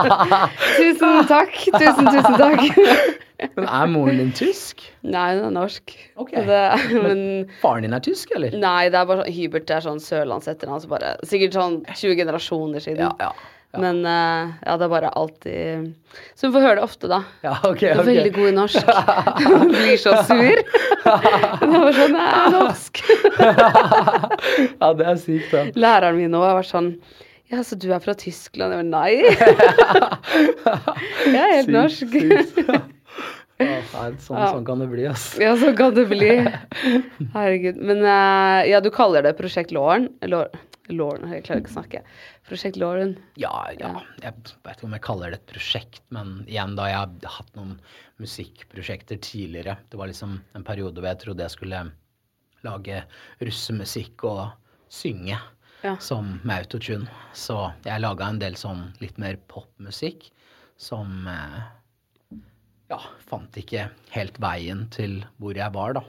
[0.78, 1.58] Tusen takk.
[1.74, 2.68] Tusen, tusen takk.
[3.56, 4.84] Men er moren din tysk?
[5.00, 5.94] Nei, hun er norsk.
[6.20, 6.34] Ok.
[6.44, 6.58] Det,
[6.92, 7.22] men
[7.62, 8.52] Faren din er tysk, eller?
[8.52, 12.84] nei, det er bare sånn Hybert er sånn sørlandsetternavn, så bare Sikkert sånn 20 generasjoner
[12.84, 13.08] siden.
[13.08, 13.59] Ja, ja.
[13.70, 13.78] Ja.
[13.84, 15.92] Men uh, ja, det er bare alltid
[16.34, 17.20] Så hun får høre det ofte, da.
[17.46, 18.82] Ja, okay, er veldig god i norsk.
[19.46, 20.58] Hun blir så sur.
[21.60, 22.94] Hun er bare sånn Jeg er norsk.
[24.82, 25.60] ja, det er sykt, da.
[25.86, 26.88] Læreren min òg har vært sånn
[27.50, 28.70] Ja, så du er fra Tyskland?
[28.74, 29.12] Jeg bare nei.
[31.30, 32.89] Jeg er helt Sykt, norsk.
[33.60, 34.50] Sånn, Ja.
[34.54, 35.26] sånn kan det bli, ass.
[35.40, 36.30] Ja, sånn kan det bli.
[37.36, 37.76] Herregud.
[37.76, 40.08] Men eh, ja, du kaller det Prosjekt Lauren.
[40.90, 42.00] Lauren, jeg klarer ikke å snakke.
[42.48, 43.12] Prosjekt Lauren.
[43.38, 43.92] Ja, ja.
[44.24, 47.52] Jeg vet ikke om jeg kaller det et prosjekt, men igjen da, jeg har hatt
[47.58, 47.76] noen
[48.20, 49.76] musikkprosjekter tidligere.
[49.90, 51.84] Det var liksom en periode hvor jeg trodde jeg skulle
[52.66, 53.02] lage
[53.40, 54.48] russemusikk og
[54.92, 55.38] synge
[55.84, 55.94] Ja.
[56.02, 57.06] som med autotune.
[57.32, 60.26] Så jeg laga en del sånn litt mer popmusikk
[60.76, 61.62] som eh,
[62.90, 62.98] ja,
[63.28, 66.04] fant ikke helt veien til hvor jeg var, da.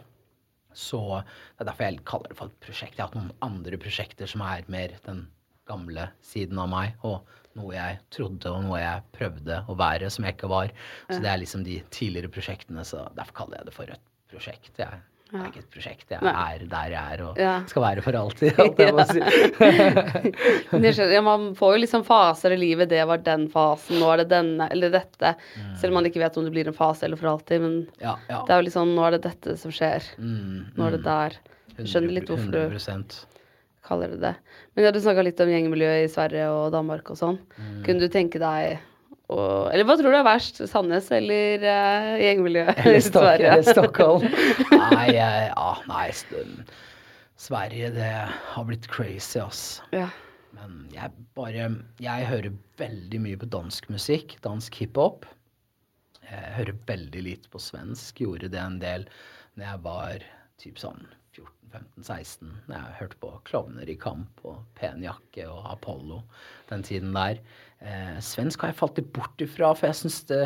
[0.73, 2.97] Så det er derfor jeg kaller det for et prosjekt.
[2.97, 5.25] Jeg har hatt noen andre prosjekter som er mer den
[5.69, 7.27] gamle siden av meg, og
[7.59, 10.71] noe jeg trodde og noe jeg prøvde å være som jeg ikke var.
[11.11, 14.71] Så det er liksom de tidligere prosjektene, så derfor kaller jeg det for et prosjekt.
[14.79, 16.09] Jeg det er ikke et prosjekt.
[16.11, 17.53] Jeg er der jeg er og Ja.
[17.71, 18.51] skal være for alltid.
[20.91, 21.01] Si.
[21.13, 22.89] Ja, man får jo liksom faser i livet.
[22.91, 25.33] Det var den fasen, nå er det denne, eller dette.
[25.79, 27.61] Selv om man ikke vet om det blir en fase eller for alltid.
[27.63, 30.01] Men Ja, det er jo liksom sånn, nå er det dette som skjer.
[30.17, 31.31] Mm, Nå er det der.
[31.77, 33.09] Jeg skjønner litt hvorfor du 100%.
[33.87, 34.33] kaller det det.
[34.75, 37.37] Men ja, du snakka litt om gjengmiljøet i Sverige og Danmark og sånn.
[37.57, 37.81] Mm.
[37.85, 38.61] Kunne du tenke deg
[39.31, 40.59] og Eller hva tror du er verst?
[40.69, 43.53] Sandnes eller uh, gjengmiljøet i Sverige?
[43.55, 44.27] eller Stockholm.
[44.91, 46.09] Nei, ja, nei
[47.41, 49.81] Sverige, det har blitt crazy, ass.
[49.95, 50.09] Ja.
[50.53, 51.69] Men jeg bare
[52.03, 55.25] Jeg hører veldig mye på dansk musikk, dansk hiphop.
[56.27, 58.21] Jeg hører veldig lite på svensk.
[58.21, 59.07] Gjorde det en del
[59.57, 60.27] når jeg var
[60.61, 61.01] typ sånn
[61.35, 62.51] 14-15-16.
[62.67, 66.21] Når jeg hørte på Klovner i kamp og Pen jakke og Apollo
[66.69, 67.41] den tiden der.
[67.81, 70.45] Eh, svensk har jeg falt litt bort ifra, for jeg syns det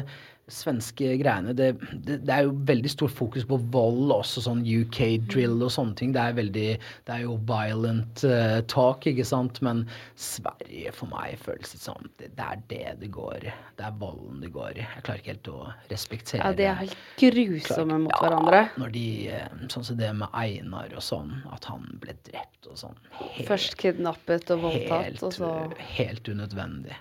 [0.52, 1.72] svenske greiene det,
[2.06, 5.00] det, det er jo veldig stor fokus på vold, også sånn UK
[5.32, 6.14] drill og sånne ting.
[6.14, 6.68] Det er veldig
[7.08, 9.62] Det er jo violent uh, talk, ikke sant?
[9.66, 9.86] Men
[10.22, 14.44] Sverige for meg føles litt sånn det, det er det det går Det er volden
[14.44, 14.86] det går i.
[14.86, 18.62] Jeg klarer ikke helt å respektere ja, de er helt grusomme mot ja, hverandre.
[18.82, 22.78] Når de, eh, sånn som det med Einar og sånn, at han ble drept og
[22.86, 23.02] sånn.
[23.18, 25.52] Helt, Først kidnappet og voldtatt, helt, og så
[25.98, 26.96] helt unødvendig.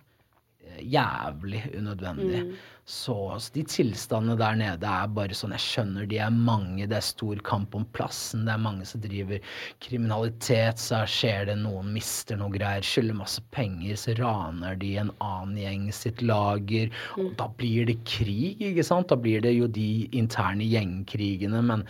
[0.80, 2.44] Jævlig unødvendig.
[2.46, 2.54] Mm.
[2.84, 6.98] Så, så de tilstandene der nede er bare sånn Jeg skjønner de er mange, det
[6.98, 9.40] er stor kamp om plassen, det er mange som driver
[9.84, 15.14] kriminalitet, så skjer det noen mister noe greier, skylder masse penger, så raner de en
[15.24, 17.36] annen gjeng sitt lager, og Mm.
[17.40, 19.08] da blir det krig, ikke sant?
[19.08, 21.86] Da blir det jo de interne gjengkrigene, men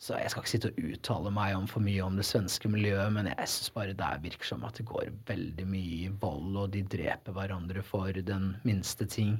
[0.00, 3.12] så jeg skal ikke sitte og uttale meg om for mye om det svenske miljøet,
[3.12, 6.70] men jeg syns bare det virker som at det går veldig mye i vold, og
[6.72, 9.36] de dreper hverandre for den minste ting.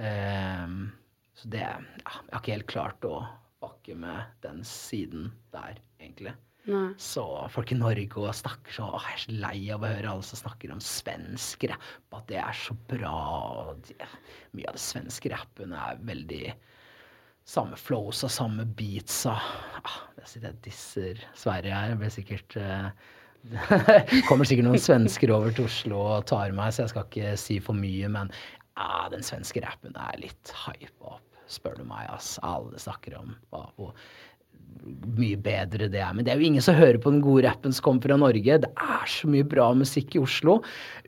[0.00, 0.88] Ehm,
[1.36, 3.20] så det ja, Jeg har ikke helt klart å
[3.60, 6.32] bakke med den siden der, egentlig.
[6.68, 6.88] Nei.
[7.00, 10.24] Så folk i Norge og snakker så jeg er så lei av å høre alle
[10.26, 13.14] som snakker om svensk rapp, at det er så bra.
[13.68, 13.96] og de,
[14.56, 16.42] Mye av det svenske rappen er veldig
[17.48, 19.36] samme flows og samme beatsa.
[19.80, 21.94] Ah, jeg sitter jeg disser Sverige her.
[21.94, 22.90] Det blir sikkert eh,
[24.28, 27.58] kommer sikkert noen svensker over til Oslo og tar meg, så jeg skal ikke si
[27.64, 28.10] for mye.
[28.12, 28.32] Men
[28.76, 32.08] ah, den svenske rappen er litt hype up, spør du meg.
[32.12, 32.36] ass.
[32.44, 33.94] Alle snakker om hvor
[35.18, 36.12] mye bedre det er.
[36.14, 38.58] Men det er jo ingen som hører på den gode rappen som kommer fra Norge.
[38.64, 40.58] Det er så mye bra musikk i Oslo.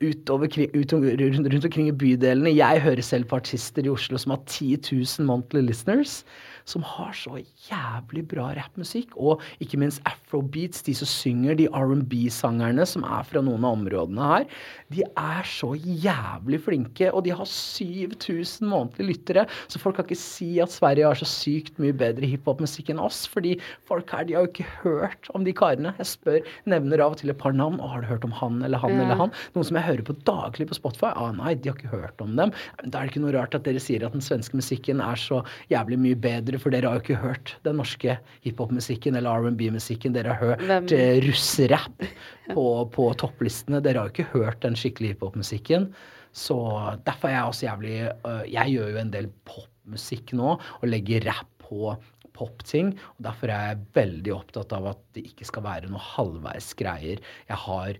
[0.03, 2.55] Utover, ut, rundt, omkring i bydelene.
[2.57, 6.20] Jeg hører selv på artister i Oslo som har 10 000 monthly listeners.
[6.70, 9.16] Som har så jævlig bra rappmusikk.
[9.18, 14.28] Og ikke minst afrobeats, de som synger, de R&B-sangerne som er fra noen av områdene
[14.33, 14.46] her.
[14.94, 19.46] De er så jævlig flinke, og de har 7000 månedlige lyttere.
[19.70, 23.24] Så folk kan ikke si at Sverige har så sykt mye bedre hiphopmusikk enn oss.
[23.30, 23.56] Fordi
[23.88, 25.94] folk her, de har jo ikke hørt om de karene.
[26.00, 27.80] Jeg spør, nevner av og til et par navn.
[27.83, 29.02] Har du hørt om han eller han Ja.
[29.04, 29.33] eller han?
[29.56, 31.11] Noen som jeg hører på daglig på Spotify.
[31.16, 32.52] Ah, nei, de har ikke hørt om dem.
[32.85, 35.42] Da er det ikke noe rart at dere sier at den svenske musikken er så
[35.72, 40.14] jævlig mye bedre, for dere har jo ikke hørt den norske hiphop-musikken eller R&B-musikken.
[40.16, 40.87] Dere har hørt Hvem?
[40.96, 42.07] eh, russerapp
[42.53, 43.83] på, på topplistene.
[43.85, 45.90] Dere har jo ikke hørt den skikkelige hiphop-musikken.
[46.37, 46.57] Så
[47.07, 51.27] derfor er jeg også jævlig øh, Jeg gjør jo en del popmusikk nå, og legger
[51.27, 51.96] rapp på
[52.37, 52.94] popting.
[53.18, 57.23] Og derfor er jeg veldig opptatt av at det ikke skal være noe halvveis greier.
[57.51, 57.99] Jeg har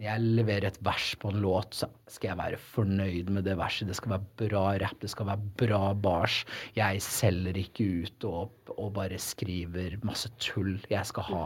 [0.00, 3.90] jeg leverer et vers på en låt, så skal jeg være fornøyd med det verset.
[3.90, 6.40] Det skal være bra rapp, det skal være bra bars.
[6.76, 10.78] Jeg selger ikke ut og, og bare skriver masse tull.
[10.88, 11.42] Jeg skal ha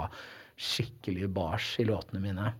[0.54, 2.52] skikkelig bars i låtene mine.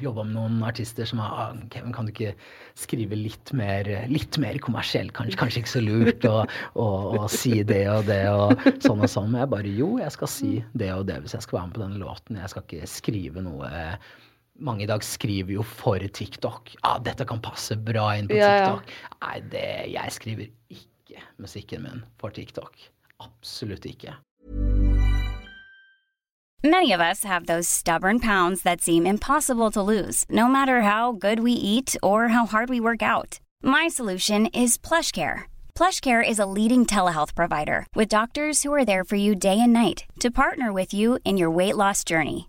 [0.00, 2.34] Jobba med noen artister som har ah, Kevin, kan du ikke
[2.76, 5.08] skrive litt mer, litt mer kommersiell?
[5.16, 6.42] Kanskje, kanskje ikke så lurt å,
[6.76, 8.52] å, å si det og det og
[8.84, 9.30] sånn og sånn.
[9.32, 11.76] Men jeg bare jo, jeg skal si det og det hvis jeg skal være med
[11.76, 12.40] på denne låten.
[12.40, 13.72] Jeg skal ikke skrive noe
[14.58, 16.74] mange i dag skriver jo for TikTok.
[16.82, 18.76] Ja, dette kan passe bra inn på Ja, ja.
[19.22, 22.76] Nei, det, jeg skriver ikke musikken min for TikTok.
[23.20, 24.16] Absolutt ikke.
[26.64, 31.12] Many of us have those stubborn pounds that seem impossible to lose, no matter how
[31.12, 33.38] good we eat or how hard we work out.
[33.62, 35.44] My solution is PlushCare.
[35.76, 39.72] PlushCare is a leading telehealth provider with doctors who are there for you day and
[39.72, 42.48] night to partner with you in your weight loss journey.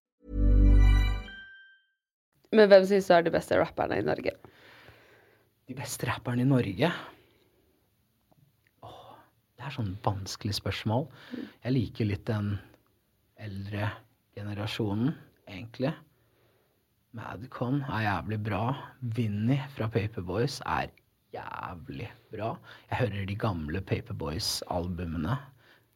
[2.51, 4.33] Men hvem syns du er de beste rapperne i Norge?
[5.69, 6.89] De beste rapperne i Norge?
[8.83, 9.03] Åh,
[9.55, 11.05] det er sånn vanskelig spørsmål.
[11.63, 12.57] Jeg liker litt den
[13.39, 13.93] eldre
[14.35, 15.13] generasjonen,
[15.47, 15.93] egentlig.
[17.15, 18.65] Madcon er jævlig bra.
[19.15, 20.91] Vinny fra Paperboys er
[21.31, 22.53] jævlig bra.
[22.89, 25.39] Jeg hører de gamle Paperboys-albumene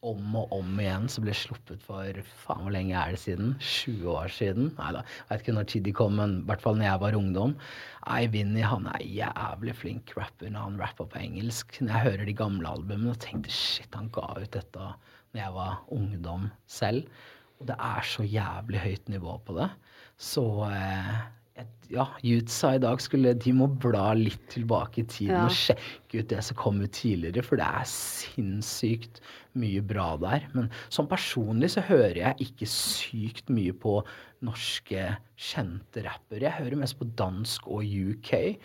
[0.04, 3.54] om og om igjen, som ble sluppet for faen hvor lenge er det siden?
[3.58, 4.68] 20 år siden?
[4.76, 7.18] Nei da, vet ikke når tid de kom, men i hvert fall når jeg var
[7.18, 7.54] ungdom.
[8.06, 11.80] I Vinny han er jævlig flink rapper når han rapper på engelsk.
[11.80, 14.90] Når jeg hører de gamle albumene tenkte shit, han ga ut dette
[15.32, 17.08] når jeg var ungdom selv.
[17.56, 19.70] Og det er så jævlig høyt nivå på det.
[20.20, 21.16] Så eh,
[21.92, 25.44] ja, Jutsa i dag skulle De må bla litt tilbake i tiden Ja.
[25.46, 29.20] og sjekke ut det som kom ut tidligere, for det er sinnssykt
[29.56, 30.46] mye bra der.
[30.54, 34.00] Men sånn personlig så hører jeg ikke sykt mye på
[34.44, 36.46] norske kjente rappere.
[36.48, 38.56] Jeg hører mest på dansk og UK.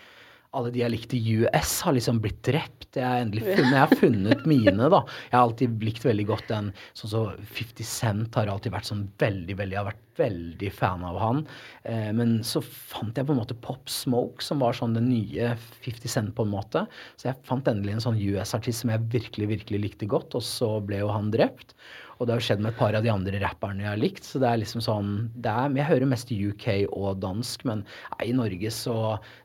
[0.51, 2.89] Alle de jeg likte i US, har liksom blitt drept.
[2.97, 4.99] Jeg har endelig funnet, jeg har funnet mine, da.
[5.29, 9.05] Jeg har alltid likt veldig godt den Sånn som 50 Cent har alltid vært sånn
[9.21, 11.39] veldig, veldig Jeg har vært veldig fan av han.
[11.87, 15.53] Eh, men så fant jeg på en måte Pop Smoke, som var sånn den nye
[15.85, 16.83] 50 Cent, på en måte.
[17.15, 20.73] Så jeg fant endelig en sånn US-artist som jeg virkelig, virkelig likte godt, og så
[20.83, 21.77] ble jo han drept.
[22.21, 24.27] Og det har skjedd med et par av de andre rapperne jeg har likt.
[24.27, 28.36] Så det er liksom sånn er, Jeg hører mest UK og dansk, men nei, i
[28.38, 28.97] Norge så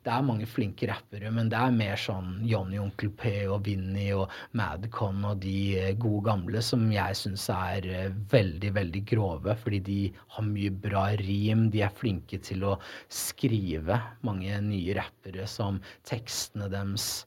[0.04, 4.10] Det er mange flinke rappere, men det er mer sånn Johnny Onkel P og Vinny
[4.12, 4.28] og
[4.60, 9.80] Madcon og de eh, gode gamle som jeg syns er eh, veldig, veldig grove, fordi
[9.88, 10.00] de
[10.36, 11.70] har mye bra rim.
[11.72, 12.76] De er flinke til å
[13.08, 13.98] skrive.
[14.26, 17.24] Mange nye rappere som tekstene deres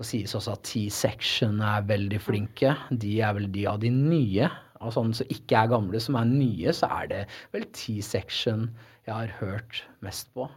[0.00, 2.74] skal sies også at T-section er veldig flinke.
[2.90, 4.50] De er vel de av de nye.
[4.80, 7.20] Av sånne som ikke er gamle, som er nye, så er det
[7.52, 8.70] vel T-section
[9.04, 10.48] jeg har hørt mest på.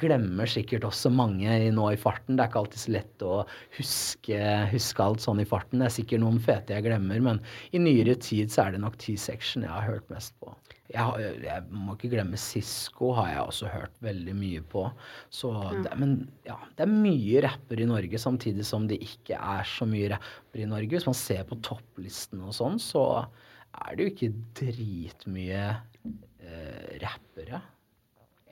[0.00, 2.38] Glemmer sikkert også mange nå i farten.
[2.38, 3.40] Det er ikke alltid så lett å
[3.76, 4.38] huske,
[4.70, 5.82] huske alt sånn i farten.
[5.82, 7.42] Det er sikkert noen fete jeg glemmer, men
[7.74, 10.54] i nyere tid så er det nok T-section jeg har hørt mest på.
[10.92, 14.84] Jeg, jeg må ikke glemme Sisko har jeg også hørt veldig mye på.
[15.32, 15.52] Så
[15.84, 19.88] det, men ja, det er mye rapper i Norge, samtidig som det ikke er så
[19.88, 20.94] mye rapper i Norge.
[20.94, 23.06] Hvis man ser på topplisten og sånn, så
[23.74, 27.60] er det jo ikke dritmye uh, rappere.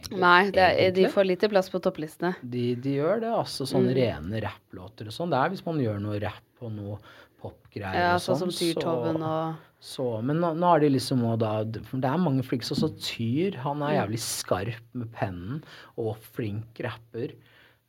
[0.00, 2.34] egentlig- Nei, det er, de får lite plass på topplistene.
[2.42, 3.98] De, de gjør det, altså sånne Mm.
[4.00, 5.30] rene rapplåter og sånn.
[5.30, 6.98] Det er hvis man gjør noe rapp og noe
[7.40, 8.52] popgreier Ja, og sånn sånn.
[8.52, 12.42] som Tyrtoven og så, men nå, nå er de liksom òg da Det er mange
[12.44, 13.56] flinke, sånn Tyr.
[13.60, 13.88] Han Mm.
[13.88, 15.62] er jævlig skarp med pennen
[15.98, 17.32] og flink rapper.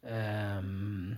[0.06, 1.18] Ehm,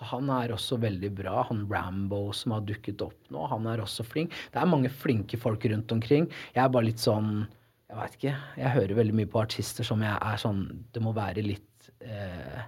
[0.00, 1.42] så han er også veldig bra.
[1.50, 4.32] Han Rambo som har dukket opp nå, han er også flink.
[4.50, 6.30] Det er mange flinke folk rundt omkring.
[6.54, 7.46] Jeg er bare litt sånn
[7.90, 8.32] Jeg veit ikke.
[8.56, 10.60] Jeg hører veldig mye på artister som jeg er sånn
[10.94, 12.62] Det må være litt eh,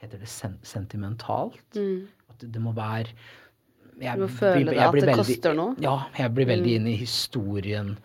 [0.00, 1.58] Heter det sen sentimentalt?
[2.30, 3.08] At det, det må være
[3.98, 4.14] jeg, Mm.
[4.14, 5.74] Du må føle blir- det, at det veldig- koster noe.
[5.82, 6.76] Ja, jeg blir veldig Mm.
[6.80, 7.98] inne i historien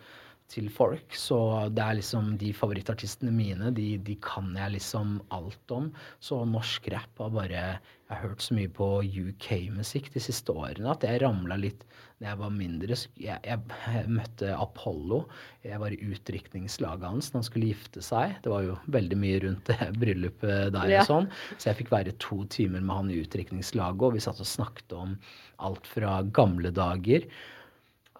[0.52, 1.14] til folk.
[1.16, 1.36] Så
[1.74, 5.90] det er liksom de favorittartistene mine, de, de kan jeg liksom alt om.
[6.22, 7.62] Så norsk rap har bare
[8.04, 11.86] Jeg har hørt så mye på UK-musikk de siste årene at jeg ramla litt
[12.20, 12.94] da jeg var mindre.
[13.18, 15.22] Jeg, jeg, jeg møtte Apollo.
[15.64, 18.36] Jeg var i utdrikningslaget hans da han skulle gifte seg.
[18.44, 21.00] Det var jo veldig mye rundt det bryllupet der Ja.
[21.02, 21.30] og sånn.
[21.56, 24.94] Så jeg fikk være to timer med han i utdrikningslaget, og vi satt og snakket
[25.00, 25.16] om
[25.64, 27.26] alt fra gamle dager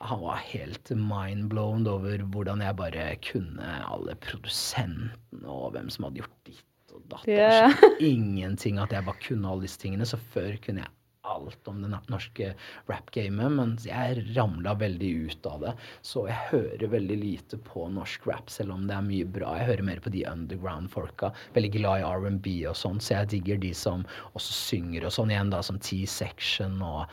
[0.05, 6.21] han var helt mindblown over hvordan jeg bare kunne alle produsentene og hvem som hadde
[6.21, 7.25] gjort ditt og datt.
[7.29, 7.73] Yeah.
[8.05, 10.07] Ingenting at jeg bare kunne alle disse tingene.
[10.09, 10.93] Så før kunne jeg
[11.25, 12.51] alt om det norske
[12.91, 15.73] rap-gamet, men jeg ramla veldig ut av det.
[16.05, 19.55] Så jeg hører veldig lite på norsk rap, selv om det er mye bra.
[19.59, 21.33] Jeg hører mer på de underground-folka.
[21.57, 25.33] Veldig glad i R&B og sånn, så jeg digger de som også synger og sånn
[25.33, 27.09] igjen, da, som T-section og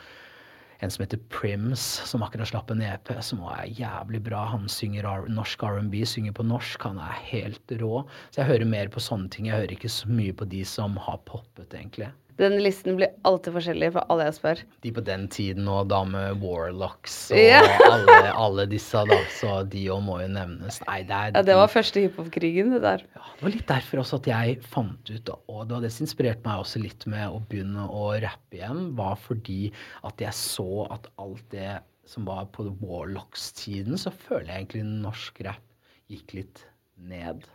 [0.82, 4.42] en som heter Prims, som akkurat slapp en EP, som også er jævlig bra.
[4.50, 6.88] Han synger norsk R&B, synger på norsk.
[6.88, 8.02] Han er helt rå.
[8.30, 9.46] Så jeg hører mer på sånne ting.
[9.48, 12.10] Jeg hører ikke så mye på de som har poppet, egentlig.
[12.42, 14.62] Den listen blir alltid forskjellig for alle jeg spør.
[14.82, 17.60] De på den tiden og da med Warlocks og Ja.
[17.92, 19.18] alle, alle disse, da.
[19.36, 20.80] Så de òg må jo nevnes.
[20.88, 23.06] Nei, det er Ja, det var første hiphop-krigen, det der.
[23.14, 26.06] Ja, det var litt derfor også at jeg fant ut, og det var det som
[26.08, 29.60] inspirerte meg også litt med å begynne å rappe igjen, var fordi
[30.08, 31.78] at jeg så at alt det
[32.10, 35.62] som var på Warlocks-tiden, så føler jeg egentlig norsk rap
[36.10, 36.64] gikk litt
[36.98, 37.46] ned.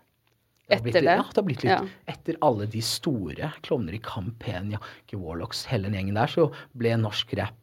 [0.68, 1.14] Etter det?
[1.16, 1.80] Ja, det har blitt litt Ja.
[2.12, 6.98] Etter alle de store, Klovner i Kampenia, Pen, Warlocks, hele den gjengen der, så ble
[7.00, 7.56] norsk rap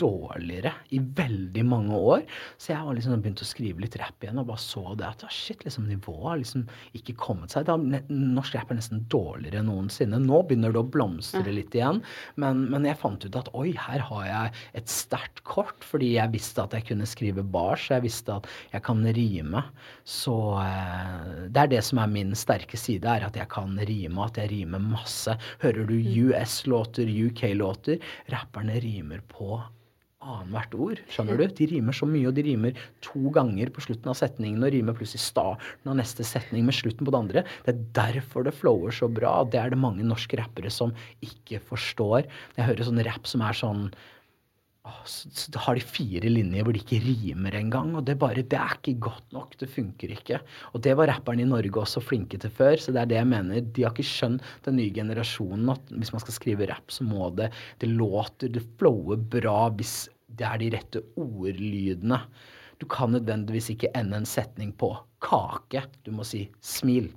[0.00, 2.24] dårligere i veldig mange år.
[2.60, 5.24] Så jeg var liksom begynt å skrive litt rap igjen og bare så det at
[5.32, 6.64] shit, liksom nivået har liksom
[6.98, 7.66] ikke kommet seg.
[7.68, 10.20] Da, norsk rap er nesten dårligere enn noensinne.
[10.22, 12.02] Nå begynner det å blomstre litt igjen,
[12.40, 16.34] men, men jeg fant ut at oi, her har jeg et sterkt kort, fordi jeg
[16.34, 19.64] visste at jeg kunne skrive bars, jeg visste at jeg kan rime.
[20.08, 24.26] Så eh, det er det som er min sterke side, er at jeg kan rime,
[24.26, 25.36] at jeg rimer masse.
[25.64, 28.02] Hører du US-låter, UK-låter,
[28.32, 29.60] rapperne rimer på
[30.22, 31.02] annethvert ord.
[31.12, 31.44] Skjønner du?
[31.58, 34.96] De rimer så mye, og de rimer to ganger på slutten av setningen, og rimer
[34.98, 37.44] plutselig starten av neste setning med slutten på det andre.
[37.66, 39.34] Det er derfor det flower så bra.
[39.44, 40.94] Det er det mange norske rappere som
[41.24, 42.26] ikke forstår.
[42.58, 43.86] Jeg hører sånn rapp som er sånn
[44.82, 47.92] så, så har de fire linjer hvor de ikke rimer engang.
[47.98, 49.54] Og det, bare, det er ikke godt nok.
[49.60, 50.40] Det funker ikke.
[50.74, 52.74] Og det var rapperne i Norge også flinke til før.
[52.80, 53.62] Så det er det jeg mener.
[53.62, 57.30] De har ikke skjønt, den nye generasjonen, at hvis man skal skrive rapp, så må
[57.38, 57.52] det
[57.82, 62.18] Det låter, det flower bra hvis det er de rette ordlydene.
[62.80, 65.84] Du kan nødvendigvis ikke ende en setning på kake.
[66.02, 67.12] Du må si smil.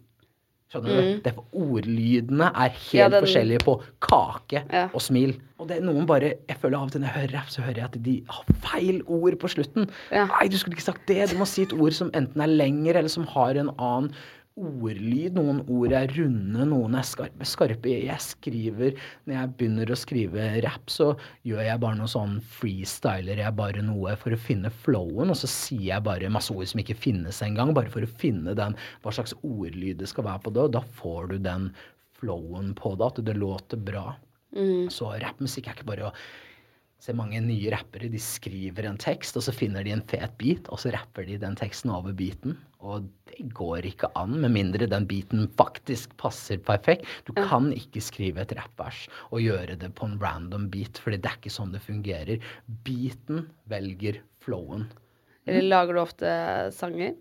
[0.84, 1.22] Skjønner du?
[1.24, 3.00] Det er for ordlydene er helt Mm.
[3.00, 4.88] Ja, den- forskjellige på kake Ja.
[4.94, 5.36] og smil.
[5.60, 7.62] Og det er noen bare Jeg føler av og til når jeg hører rapp, så
[7.62, 9.90] hører jeg at de har feil ord på slutten.
[10.12, 10.26] Ja.
[10.26, 11.30] Nei, du skulle ikke sagt det.
[11.32, 14.12] Du må si et ord som enten er lengre, eller som har en annen
[14.56, 15.36] ordlyd.
[15.36, 17.48] Noen ord er runde, noen er skarpe.
[17.48, 17.92] skarpe.
[17.92, 18.96] Jeg skriver
[19.26, 21.12] Når jeg begynner å skrive rap, så
[21.48, 25.50] gjør jeg bare noe sånn freestyler jeg bare noe for å finne flowen, og så
[25.52, 29.14] sier jeg bare masse ord som ikke finnes engang, bare for å finne den hva
[29.16, 31.70] slags ordlyd det skal være på det, og da får du den
[32.16, 34.16] flowen på det, at det låter bra.
[34.90, 36.16] Så rappmusikk er ikke bare å
[37.06, 40.66] Se mange nye rappere de skriver en tekst, og så finner de en fet beat,
[40.74, 42.56] og så rapper de den teksten over beaten.
[42.82, 47.06] Og det går ikke an, med mindre den beaten faktisk passer perfekt.
[47.30, 51.30] Du kan ikke skrive et rappvers og gjøre det på en random beat, fordi det
[51.30, 52.50] er ikke sånn det fungerer.
[52.88, 54.90] Beaten velger flowen.
[55.46, 56.34] Eller lager du ofte
[56.74, 57.14] sanger?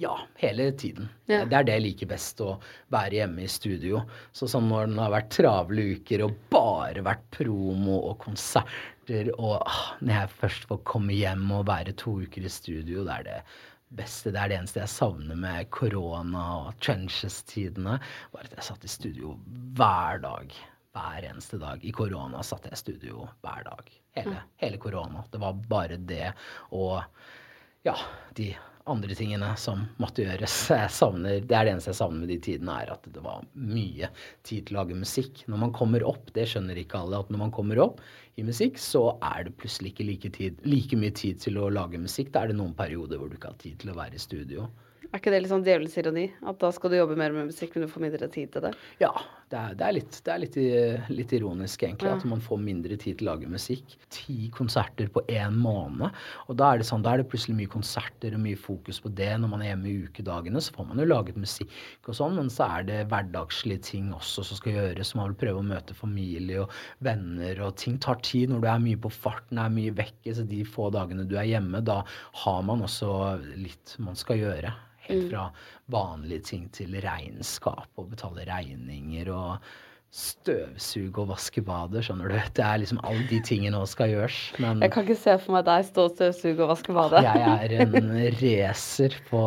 [0.00, 1.08] Ja, hele tiden.
[1.28, 1.42] Ja.
[1.44, 2.58] Det er det jeg liker best, å
[2.92, 4.04] være hjemme i studio.
[4.32, 9.62] Så sånn når det har vært travle uker og bare vært promo og konserter, og
[9.66, 13.24] ah, når jeg først får komme hjem og være to uker i studio, det er
[13.26, 13.38] det
[13.96, 14.30] beste.
[14.30, 17.98] Det er det eneste jeg savner med korona og trenches-tidene,
[18.32, 19.34] var at jeg satt i studio
[19.76, 20.54] hver dag.
[20.92, 21.82] Hver eneste dag.
[21.82, 23.92] I korona satt jeg i studio hver dag.
[24.18, 25.24] Hele, hele korona.
[25.32, 26.34] Det var bare det
[26.70, 27.00] og
[27.82, 27.96] ja,
[28.36, 28.52] de
[28.90, 30.54] andre tingene som måtte gjøres.
[30.72, 33.44] Jeg savner, det er det eneste jeg savner med de tidene, er at det var
[33.54, 34.10] mye
[34.46, 35.42] tid til å lage musikk.
[35.50, 38.00] Når man kommer opp, det skjønner ikke alle, at når man kommer opp
[38.40, 42.00] i musikk, så er det plutselig ikke like, tid, like mye tid til å lage
[42.00, 42.32] musikk.
[42.34, 44.70] Da er det noen perioder hvor du ikke har tid til å være i studio.
[45.12, 46.24] Er ikke det litt sånn djevelens ironi?
[46.48, 48.70] At da skal du jobbe mer med musikk, men du får mindre tid til det?
[49.02, 49.12] Ja,
[49.52, 50.56] det er, det er, litt, det er litt,
[51.12, 53.96] litt ironisk, egentlig, at man får mindre tid til å lage musikk.
[54.14, 56.16] Ti konserter på én måned.
[56.48, 59.12] Og da er det sånn, da er det plutselig mye konserter og mye fokus på
[59.18, 59.30] det.
[59.42, 61.74] Når man er hjemme i ukedagene, så får man jo laget musikk
[62.08, 65.12] og sånn, men så er det hverdagslige ting også som skal gjøres.
[65.18, 68.86] Man vil prøve å møte familie og venner, og ting tar tid når du er
[68.86, 70.32] mye på farten, er mye vekke.
[70.32, 72.00] Så de få dagene du er hjemme, da
[72.44, 73.12] har man også
[73.60, 74.72] litt man skal gjøre.
[75.02, 75.48] Helt fra
[75.90, 79.72] vanlige ting til regnskap og betale regninger og
[80.12, 82.36] støvsuge og vaske badet, skjønner du.
[82.56, 84.40] Det er liksom alle de tingene som skal gjøres.
[84.60, 87.22] Men Jeg kan ikke se for meg deg stå og støvsuge og vaske badet.
[87.28, 88.12] jeg er en
[88.42, 89.42] racer på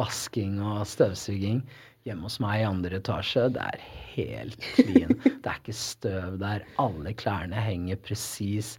[0.00, 1.62] vasking og støvsuging.
[2.04, 3.86] Hjemme hos meg i andre etasje, det er
[4.16, 5.14] helt clean.
[5.22, 6.66] Det er ikke støv der.
[6.82, 8.74] Alle klærne henger presis.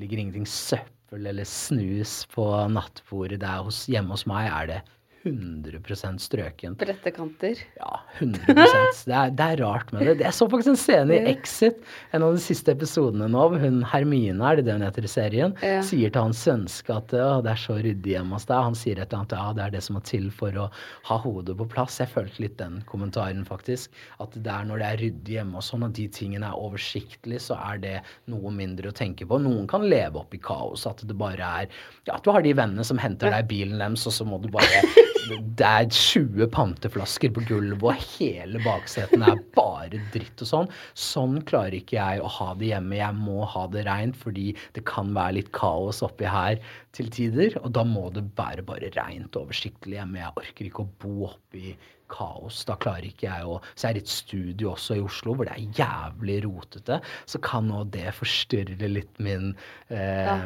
[0.00, 3.42] Ligger ingenting søppel eller snus på nattbordet.
[3.42, 4.80] Det hos, hjemme hos meg er det
[5.24, 6.74] 100 strøken.
[6.80, 7.58] Brette kanter.
[7.76, 10.14] Ja, 100% det er, det er rart med det.
[10.24, 11.82] Jeg så faktisk en scene i Exit,
[12.16, 15.54] en av de siste episodene nå, hun Hermine, er det det hun heter i serien,
[15.60, 15.82] Ja.
[15.84, 18.62] sier til hans svenske at «Å, det er så ryddig hjemme hos deg.
[18.70, 20.68] Han sier et eller annet ja, det er det som må til for å
[21.10, 22.00] ha hodet på plass.
[22.00, 23.92] Jeg følte litt den kommentaren, faktisk.
[24.24, 27.42] At det er når det er ryddig hjemme og sånn, og de tingene er oversiktlig,
[27.44, 27.96] så er det
[28.32, 29.38] noe mindre å tenke på.
[29.42, 31.70] Noen kan leve opp i kaos, at det bare er
[32.08, 34.48] Ja, at du har de vennene som henter deg bilen deres, og så må du
[34.52, 34.80] bare
[35.28, 40.72] det er 20 panteflasker på gulvet, og hele baksetene er bare dritt og sånn.
[40.98, 42.98] Sånn klarer ikke jeg å ha det hjemme.
[43.00, 46.60] Jeg må ha det reint, fordi det kan være litt kaos oppi her
[46.96, 47.56] til tider.
[47.62, 50.22] Og da må det være bare reint og oversiktlig hjemme.
[50.22, 51.74] Jeg orker ikke å bo oppi
[52.10, 52.64] kaos.
[52.68, 55.48] Da klarer ikke jeg å Så jeg er i et studio også i Oslo hvor
[55.48, 57.00] det er jævlig rotete.
[57.30, 59.52] Så kan nå det forstyrre litt min
[59.88, 60.40] eh, Ja.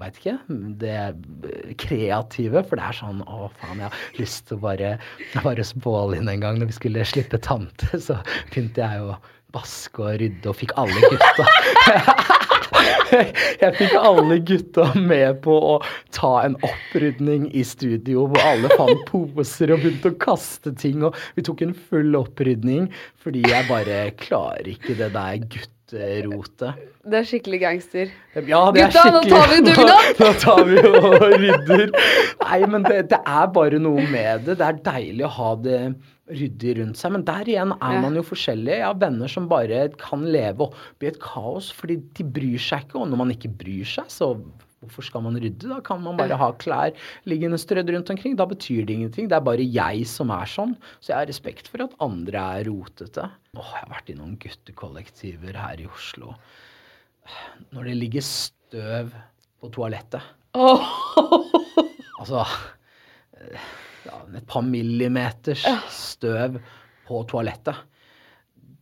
[0.00, 0.38] Veit ikke.
[0.80, 0.96] Det
[1.80, 2.64] kreative.
[2.66, 4.96] For det er sånn Å, faen, jeg har lyst til å bare
[5.36, 8.18] være hos Bålin en gang når vi skulle slippe Tante, så
[8.50, 9.18] begynte jeg å
[9.54, 11.44] vaske og rydde og fikk alle gutta
[13.14, 15.74] Jeg fikk alle gutta med på å
[16.14, 21.04] ta en opprydning i studio hvor alle fant poser og begynte å kaste ting.
[21.06, 22.90] Og vi tok en full opprydning
[23.22, 25.46] fordi jeg bare klarer ikke det der
[25.84, 26.74] gutterotet.
[27.04, 28.10] Det er skikkelig gangster.
[28.34, 30.08] Ja, det Gutta, er nå tar vi dugnad!
[30.18, 31.92] Nå, nå tar vi og rydder.
[32.40, 34.56] Nei, men det, det er bare noe med det.
[34.58, 35.80] Det er deilig å ha det
[36.32, 37.12] ryddig rundt seg.
[37.12, 38.78] Men der igjen er man jo forskjellig.
[38.78, 43.02] Jeg har venner som bare kan leve oppi et kaos fordi de bryr seg ikke.
[43.02, 44.32] Og når man ikke bryr seg, så
[44.84, 45.70] hvorfor skal man rydde?
[45.72, 46.94] Da kan man bare ha klær
[47.30, 48.36] liggende strødd rundt omkring.
[48.38, 49.28] Da betyr det ingenting.
[49.30, 50.76] Det er bare jeg som er sånn.
[51.00, 53.28] Så jeg har respekt for at andre er rotete.
[53.56, 56.36] Åh, jeg har vært i noen guttekollektiver her i Oslo.
[57.72, 59.14] Når det ligger støv
[59.60, 60.20] på toalettet
[62.20, 62.42] Altså
[63.40, 63.64] eh,
[64.06, 66.60] ja, et par millimeters støv
[67.08, 67.80] på toalettet.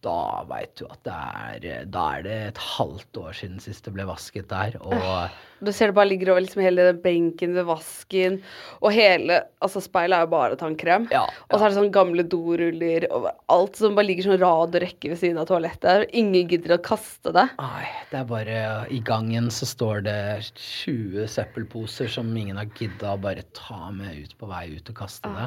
[0.03, 3.95] Da veit du at det er Da er det et halvt år siden sist det
[3.95, 4.77] ble vasket der.
[4.83, 8.41] Og Du ser det bare ligger over liksom hele den benken ved vasken,
[8.83, 11.05] og hele Altså, speilet er jo bare tannkrem.
[11.15, 14.75] Ja, Og så er det sånn gamle doruller og alt som bare ligger sånn rad
[14.75, 16.09] og rekke ved siden av toalettet.
[16.19, 17.45] Ingen gidder å kaste det.
[17.61, 18.57] Nei, det er bare
[18.91, 20.17] I gangen så står det
[20.59, 24.99] 20 søppelposer som ingen har gidda å bare ta med ut på vei ut og
[24.99, 25.47] kaste det.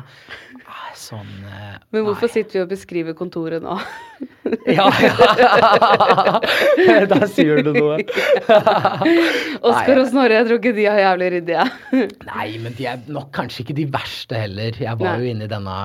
[0.63, 1.76] Ai, sånn nei.
[1.91, 3.76] Men hvorfor sitter vi og beskriver kontoret nå?
[4.72, 6.39] Ja, ja.
[7.11, 7.99] Der sier du noe.
[9.70, 11.64] Oskar og Snorre, jeg tror ikke de er jævlig ryddige.
[12.30, 14.78] Nei, men de er nok kanskje ikke de verste heller.
[14.80, 15.16] Jeg var Nei.
[15.26, 15.78] jo inne i denne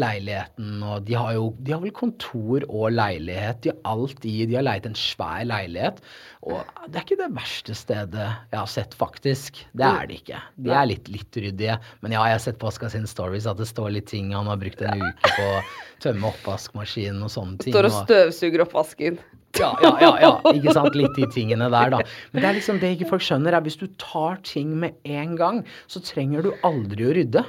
[0.00, 3.60] leiligheten, og de har jo de har vel kontor og leilighet.
[3.64, 4.34] De har alt i.
[4.48, 6.00] De har leid en svær leilighet.
[6.46, 9.62] Og det er ikke det verste stedet jeg har sett, faktisk.
[9.76, 10.42] Det er det ikke.
[10.66, 11.78] De er litt, litt ryddige.
[12.04, 14.30] Men ja, jeg har sett på Oskar sin stories at det står litt ting.
[14.36, 15.62] Han har brukt en uke på å
[16.04, 17.74] tømme oppvaskmaskinen og sånne ting.
[17.74, 19.18] Står og og- støvsuger oppvasken.
[19.60, 20.32] Ja, ja, ja, ja.
[20.52, 20.96] Ikke sant?
[20.98, 22.00] Litt de tingene der, da.
[22.32, 25.36] Men det er liksom det ikke folk skjønner, er hvis du tar ting med en
[25.38, 27.44] gang, så trenger du aldri å rydde.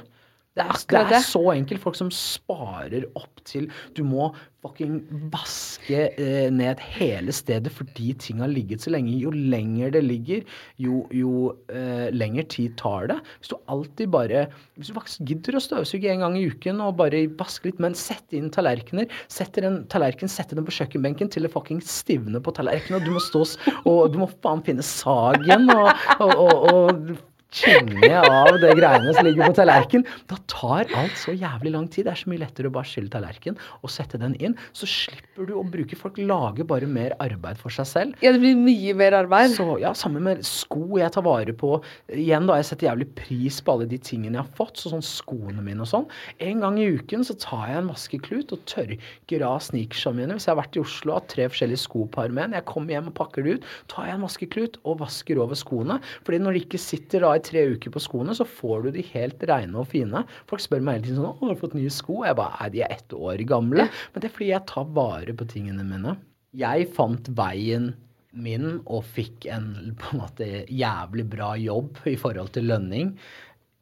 [0.58, 1.82] Det er, det er så enkelt.
[1.84, 4.32] Folk som sparer opp til Du må
[4.66, 4.98] fucking
[5.32, 9.14] vaske eh, ned hele stedet fordi ting har ligget så lenge.
[9.22, 10.42] Jo lenger det ligger,
[10.82, 13.20] jo, jo eh, lengre tid tar det.
[13.40, 16.98] Hvis du alltid bare Hvis du faktisk gidder å støvsuge en gang i uken og
[17.00, 19.08] bare vaske litt, men sett inn tallerkener.
[19.32, 23.16] Setter en tallerken, setter den på kjøkkenbenken til det fucking stivner på tallerkenen, og du
[23.16, 23.46] må stå
[23.88, 27.18] og du må faen finne sagen og, og, og, og
[27.56, 30.04] kjenne av det greiene som ligger på tallerken.
[30.30, 32.08] Da tar alt så jævlig lang tid.
[32.08, 34.58] Det er så mye lettere å bare skylle tallerken og sette den inn.
[34.76, 38.18] Så slipper du å bruke Folk lager bare mer arbeid for seg selv.
[38.22, 39.56] Ja, det blir mye mer arbeid.
[39.56, 41.80] Så ja, Sammen med sko jeg tar vare på.
[42.14, 45.06] Igjen da, Jeg setter jævlig pris på alle de tingene jeg har fått, så sånn
[45.06, 46.08] skoene mine og sånn.
[46.44, 50.38] En gang i uken så tar jeg en vaskeklut og tørker av sneakersene mine.
[50.38, 52.98] Hvis jeg har vært i Oslo og har tre forskjellige skopar med, en, jeg kommer
[52.98, 56.00] hjem og pakker det ut, tar jeg en vaskeklut og vasker over skoene.
[56.28, 59.06] Fordi når de ikke sitter da i tre uker på skoene, så får du de
[59.14, 60.24] helt reine og fine.
[60.50, 62.70] Folk spør meg hele tiden sånn 'Å, har du fått nye sko?' Jeg bare 'Nei,
[62.74, 63.90] de er ett år gamle'.
[64.14, 66.18] Men det er fordi jeg tar vare på tingene mine.
[66.54, 67.94] Jeg fant veien
[68.34, 73.18] min og fikk en på en måte jævlig bra jobb i forhold til lønning.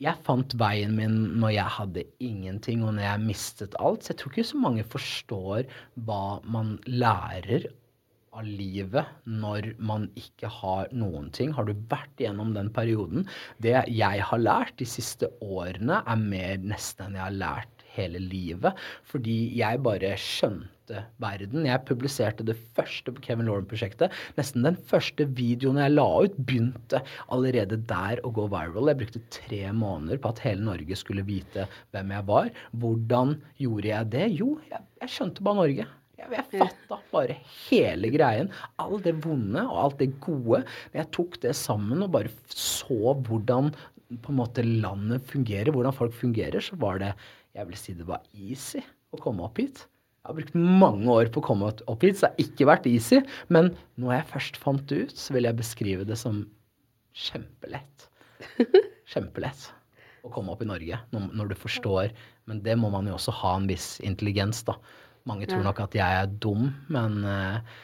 [0.03, 4.03] Jeg fant veien min når jeg hadde ingenting og når jeg mistet alt.
[4.03, 5.65] Så jeg tror ikke så mange forstår
[6.07, 7.69] hva man lærer
[8.35, 11.53] av livet når man ikke har noen ting.
[11.55, 13.25] Har du vært gjennom den perioden?
[13.63, 18.21] Det jeg har lært de siste årene, er mer nesten enn jeg har lært hele
[18.21, 18.75] livet.
[19.07, 21.65] Fordi jeg bare skjønte verden.
[21.65, 24.13] Jeg publiserte det første Kevin Lauren-prosjektet.
[24.37, 27.01] Nesten den første videoen jeg la ut, begynte
[27.33, 28.91] allerede der å gå viral.
[28.91, 32.51] Jeg brukte tre måneder på at hele Norge skulle vite hvem jeg var.
[32.83, 34.25] Hvordan gjorde jeg det?
[34.43, 35.87] Jo, jeg, jeg skjønte bare Norge.
[36.15, 37.35] Jeg, fatta bare
[37.67, 38.51] hele greien.
[38.81, 40.63] All det vonde og alt det gode.
[40.95, 43.73] Jeg tok det sammen og bare så hvordan
[44.21, 47.11] på en måte landet fungerer, hvordan folk fungerer, så var det
[47.55, 48.81] Jeg vil si det var easy
[49.15, 49.85] å komme opp hit.
[50.25, 52.87] Jeg har brukt mange år på å komme opp hit, så det har ikke vært
[52.89, 53.21] easy.
[53.47, 53.69] Men
[54.01, 56.41] når jeg først fant det ut, så vil jeg beskrive det som
[57.15, 58.07] kjempelett.
[59.13, 59.69] Kjempelett.
[60.25, 62.11] å komme opp i Norge, når, når du forstår.
[62.49, 64.75] Men det må man jo også ha en viss intelligens, da.
[65.25, 67.75] Mange tror nok at jeg er dum, men eh,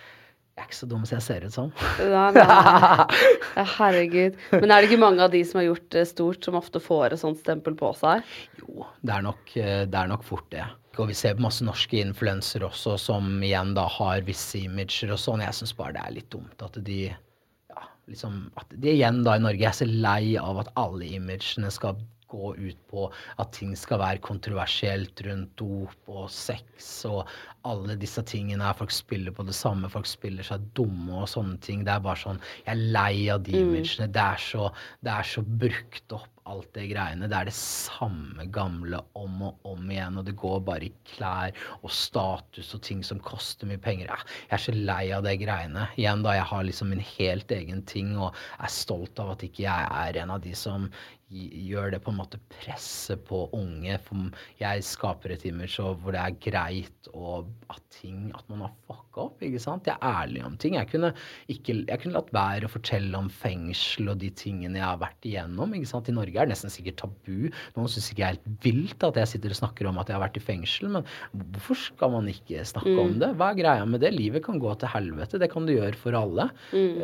[0.52, 1.72] jeg er ikke så dum som jeg ser ut som.
[2.12, 3.64] Nei, nei.
[3.78, 4.38] Herregud.
[4.54, 7.16] Men er det ikke mange av de som har gjort det stort, som ofte får
[7.16, 8.28] et sånt stempel på seg?
[8.62, 10.68] Jo, det er nok, eh, det er nok fort det.
[11.00, 15.42] Og vi ser masse norske influensere også som igjen da har visse imager og sånn.
[15.42, 19.38] Jeg syns bare det er litt dumt at de ja, liksom At de igjen da
[19.40, 21.98] i Norge er så lei av at alle imagene skal
[22.32, 23.08] gå ut på
[23.42, 27.26] at ting skal være kontroversielt rundt dop og sex og
[27.68, 28.78] alle disse tingene her.
[28.80, 31.86] Folk spiller på det samme, folk spiller seg dumme og sånne ting.
[31.86, 34.10] Det er bare sånn Jeg er lei av de imagene.
[34.12, 34.70] Det er så,
[35.06, 37.30] det er så brukt opp alt det greiene.
[37.30, 41.54] Det er det samme gamle om og om igjen, og det går bare i klær
[41.84, 44.10] og status og ting som koster mye penger.
[44.10, 45.86] Jeg jeg er så lei av det greiene.
[45.96, 49.64] Igjen da, jeg har liksom min helt egen ting og er stolt av at ikke
[49.64, 50.90] jeg er en av de som
[51.32, 53.98] gjør det på en måte presset på unge.
[54.06, 54.30] For
[54.62, 59.26] jeg skaper et image hvor det er greit og at ting At man har fucka
[59.26, 59.88] opp, ikke sant.
[59.90, 60.78] Jeg er ærlig om ting.
[60.78, 61.12] Jeg kunne,
[61.52, 65.28] ikke, jeg kunne latt være å fortelle om fengsel og de tingene jeg har vært
[65.28, 65.76] igjennom.
[65.76, 66.08] ikke sant.
[66.08, 67.50] I Norge er det nesten sikkert tabu.
[67.76, 70.18] Noen syns ikke jeg er helt vilt at jeg sitter og snakker om at jeg
[70.18, 73.34] har vært i fengsel, men hvorfor skal man ikke snakke om det?
[73.40, 74.14] Hva er greia med det?
[74.16, 75.40] Livet kan gå til helvete.
[75.42, 76.48] Det kan du gjøre for alle.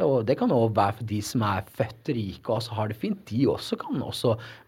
[0.08, 3.20] Og det kan òg være for de som er født rike og har det fint.
[3.28, 4.17] De også kan også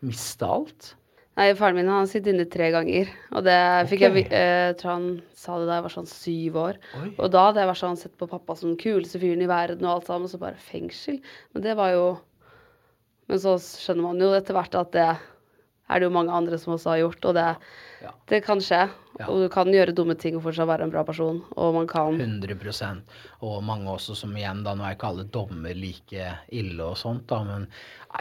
[0.06, 0.94] miste alt.
[1.40, 3.08] Nei, faren min har sittet inne tre ganger.
[3.32, 3.56] Og det
[3.88, 5.06] fikk jeg Jeg eh, tror han
[5.40, 6.80] sa det da jeg var sånn syv år.
[7.00, 7.12] Oi.
[7.16, 9.86] Og da hadde jeg vært sånn sett på pappa som den kuleste fyren i verden
[9.88, 11.22] og alt sammen, og så bare fengsel.
[11.54, 12.08] Men det var jo
[13.30, 15.06] Men så skjønner man jo etter hvert at det
[15.90, 17.46] er det jo mange andre som også har gjort, og det,
[18.02, 18.12] Ja.
[18.28, 18.90] det kan skje.
[19.20, 19.28] Ja.
[19.28, 22.16] Og du kan gjøre dumme ting og fortsatt være en bra person, og man kan
[22.16, 26.96] 100% Og mange også som igjen, da, nå er ikke alle dommer like ille og
[27.00, 27.66] sånt, da, men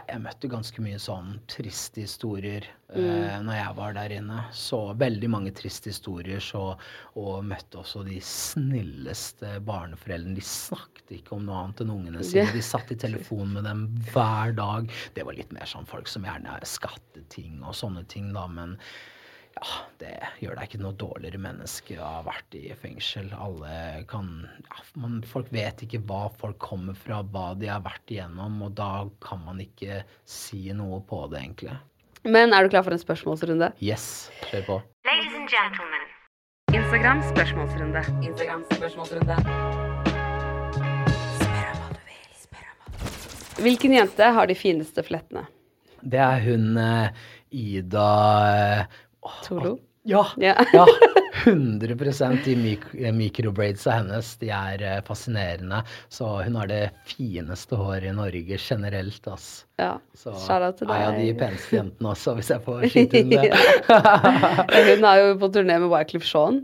[0.09, 4.41] jeg møtte ganske mye sånn triste historier eh, når jeg var der inne.
[4.53, 6.75] Så veldig mange triste historier, så,
[7.17, 10.35] og møtte også de snilleste barneforeldrene.
[10.37, 12.51] De snakket ikke om noe annet enn ungene sine.
[12.53, 14.91] De satt i telefon med dem hver dag.
[15.15, 18.75] Det var litt mer sånn folk som gjerne skattet ting og sånne ting, da, men
[19.59, 23.27] ja, det gjør deg ikke noe dårligere menneske å ha vært i fengsel.
[23.35, 28.13] Alle kan ja, man, Folk vet ikke hva folk kommer fra, hva de har vært
[28.13, 31.75] igjennom, og da kan man ikke si noe på det, egentlig.
[32.27, 33.71] Men er du klar for en spørsmålsrunde?
[33.83, 34.79] Yes, kjør på.
[35.07, 36.07] Ladies and gentlemen.
[36.75, 38.03] Instagram spørsmålsrunde.
[38.27, 39.37] Instagram spørsmålsrunde.
[41.39, 42.25] Spør om hva du vil.
[42.43, 43.63] Spør om hva du vil.
[43.67, 45.47] Hvilken jente har de fineste flettene?
[45.99, 48.09] Det er hun eh, Ida
[48.53, 48.99] eh,
[49.45, 49.77] Tolo?
[50.03, 50.25] Ja.
[50.37, 50.55] Ja.
[50.73, 50.85] ja.
[51.45, 51.95] 100
[52.45, 53.39] de mik
[53.87, 54.31] av hennes.
[54.41, 55.83] De er eh, fascinerende.
[56.09, 59.65] Så hun har det fineste håret i Norge generelt, ass.
[59.79, 59.97] Ja.
[60.17, 63.31] Så Shout til er jeg av de peneste jentene også, hvis jeg får skyte inn
[63.35, 63.45] det.
[64.89, 66.63] Hun er jo på turné med Wycliffe Shaun.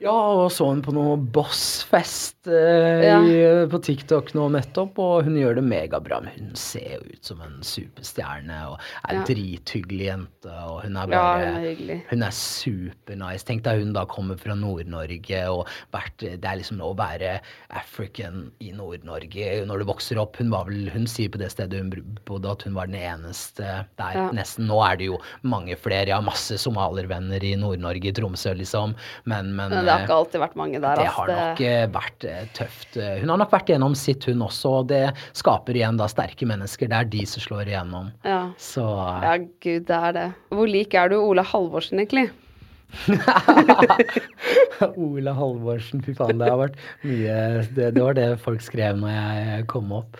[0.00, 3.18] Ja, og så hun på noe Boss-fest eh, Ja.
[3.20, 6.22] i- på TikTok nå nettopp, og hun gjør det megabra.
[6.24, 9.24] Men hun ser jo ut som en superstjerne og er en Ja.
[9.28, 12.02] drithyggelig jente, og hun er Ja, bare er.
[12.08, 13.44] Hun er supernice.
[13.44, 17.40] Tenk deg hun da kommer fra Nord-Norge og vært Det er liksom å være
[17.70, 20.36] African i Nord-Norge når du vokser opp.
[20.36, 21.90] Hun var vel Hun sier på det stedet hun
[22.24, 24.12] bodde at hun var den eneste der.
[24.14, 24.30] Ja.
[24.32, 24.66] Nesten.
[24.66, 26.06] Nå er det jo mange flere.
[26.06, 28.94] Jeg har masse somalivenner i Nord-Norge, i Tromsø, liksom.
[29.26, 31.00] Men, Men det har eh, ikke alltid vært mange der.
[31.02, 32.96] det har nok eh, vært eh, tøft.
[32.96, 34.72] Eh, Hun har nok vært igjennom sitt, hun også.
[34.80, 35.02] Og det
[35.36, 36.88] skaper igjen da sterke mennesker.
[36.92, 38.12] Det er de som slår igjennom.
[38.28, 38.40] ja.
[38.60, 38.84] Så
[39.26, 40.28] ja, gud, det er det.
[40.54, 42.30] Hvor lik er du Ola Halvorsen, egentlig?
[44.96, 46.40] Ola Halvorsen, fy faen.
[46.40, 47.36] Det har vært mye
[47.76, 50.18] Det, det var det folk skrev når jeg kom opp.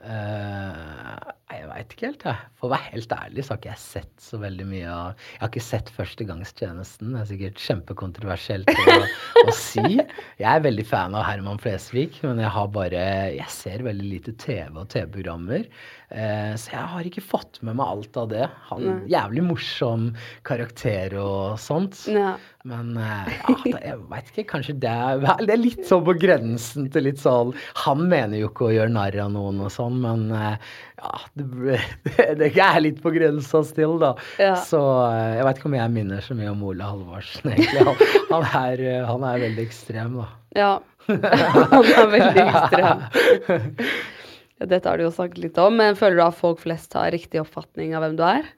[0.00, 1.14] Eh,
[1.56, 2.48] jeg veit ikke helt, jeg.
[2.60, 5.40] For å være helt ærlig så har ikke jeg sett så veldig mye av Jeg
[5.42, 7.14] har ikke sett Førstegangstjenesten.
[7.14, 8.98] Det er sikkert kjempekontroversielt å,
[9.44, 9.86] å si.
[9.98, 13.04] Jeg er veldig fan av Herman Flesvig, men jeg har bare
[13.36, 15.66] Jeg ser veldig lite TV og TV-programmer.
[16.10, 18.46] Eh, så jeg har ikke fått med meg alt av det.
[18.70, 20.08] Han Jævlig morsom
[20.46, 22.00] karakter og sånt.
[22.10, 22.32] Nei.
[22.66, 23.54] Men eh, ja,
[23.86, 27.54] jeg veit ikke, kanskje det er, det er litt sånn på grensen til litt sånn
[27.86, 30.68] Han mener jo ikke å gjøre narr av noen og sånn, men eh,
[31.00, 31.80] ja, det,
[32.42, 34.12] det, er litt på grensa still, da.
[34.42, 34.56] Ja.
[34.60, 37.86] Så jeg veit ikke om jeg minner så mye om Ole Halvorsen, egentlig.
[37.86, 40.30] Han, han, er, han er veldig ekstrem, da.
[40.58, 40.72] Ja.
[41.10, 43.04] Han er veldig ekstrem.
[44.60, 47.40] Dette har du jo snakket litt om, men føler du at folk flest har riktig
[47.40, 48.48] oppfatning av hvem du er?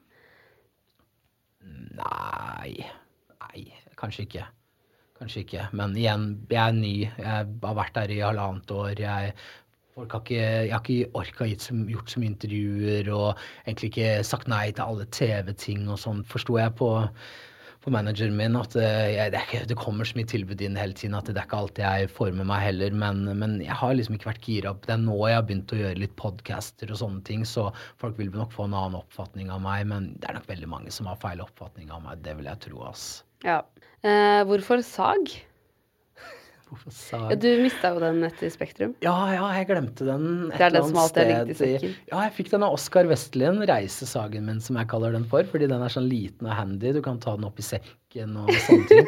[1.95, 2.83] Nei.
[3.39, 3.63] Nei,
[3.99, 4.47] kanskje ikke.
[5.19, 5.67] Kanskje ikke.
[5.77, 6.95] Men igjen, jeg er ny.
[7.05, 7.27] Jeg
[7.63, 8.99] har vært der i halvannet år.
[8.99, 9.31] Jeg
[9.95, 13.29] har ikke, jeg har ikke orka gjort så mye intervjuer og
[13.63, 16.89] egentlig ikke sagt nei til alle TV-ting og sånn, forsto jeg på,
[17.83, 20.95] på manageren min at eh, jeg, det, ikke, det kommer så mye tilbud inn hele
[20.95, 22.95] tiden at det er ikke alltid jeg former meg heller.
[23.03, 24.85] Men, men jeg har liksom ikke vært gira opp.
[24.87, 27.69] Det er nå jeg har begynt å gjøre litt podcaster og sånne ting, så
[28.01, 29.87] folk vil nok få en annen oppfatning av meg.
[29.91, 32.23] Men det er nok veldig mange som har feil oppfatning av meg.
[32.23, 33.07] Det vil jeg tro, ass.
[33.43, 33.61] Ja.
[34.03, 35.35] Eh, hvorfor sag?
[36.73, 38.95] Hvorfor sa Ja, du mista jo den etter Spektrum.
[39.05, 41.49] Ja, ja, jeg glemte den et Det er eller annet sted.
[41.53, 41.85] i sted.
[42.11, 45.45] Ja, jeg fikk den av Oskar Vestlien, reisesagen min, som jeg kaller den for.
[45.47, 46.91] Fordi den er sånn liten og handy.
[46.97, 49.07] Du kan ta den opp i sekken og sånne ting.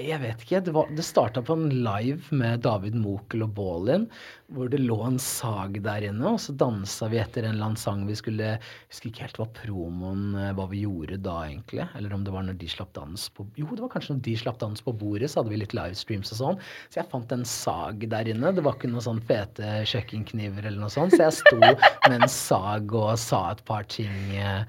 [0.00, 0.60] Jeg vet ikke.
[0.64, 4.06] Det, var- det starta på en live med David Mokel og Baalin,
[4.54, 7.76] hvor det lå en sag der inne, og så dansa vi etter en eller annen
[7.80, 8.60] sang vi skulle Jeg
[8.92, 11.86] husker ikke helt hva promoen eh, Hva vi gjorde da, egentlig.
[11.98, 14.36] Eller om det var når de slapp dans på Jo, det var kanskje når de
[14.44, 16.60] slapp dans på bordet, så hadde vi litt livestreams og sånn.
[16.88, 18.54] Så jeg fant en sag der inne.
[18.56, 22.28] Det var ikke noen sånn fete kjøkkenkniver eller noe sånt, så jeg sto med en
[22.30, 24.14] sag og sa et par ting.
[24.36, 24.62] eh,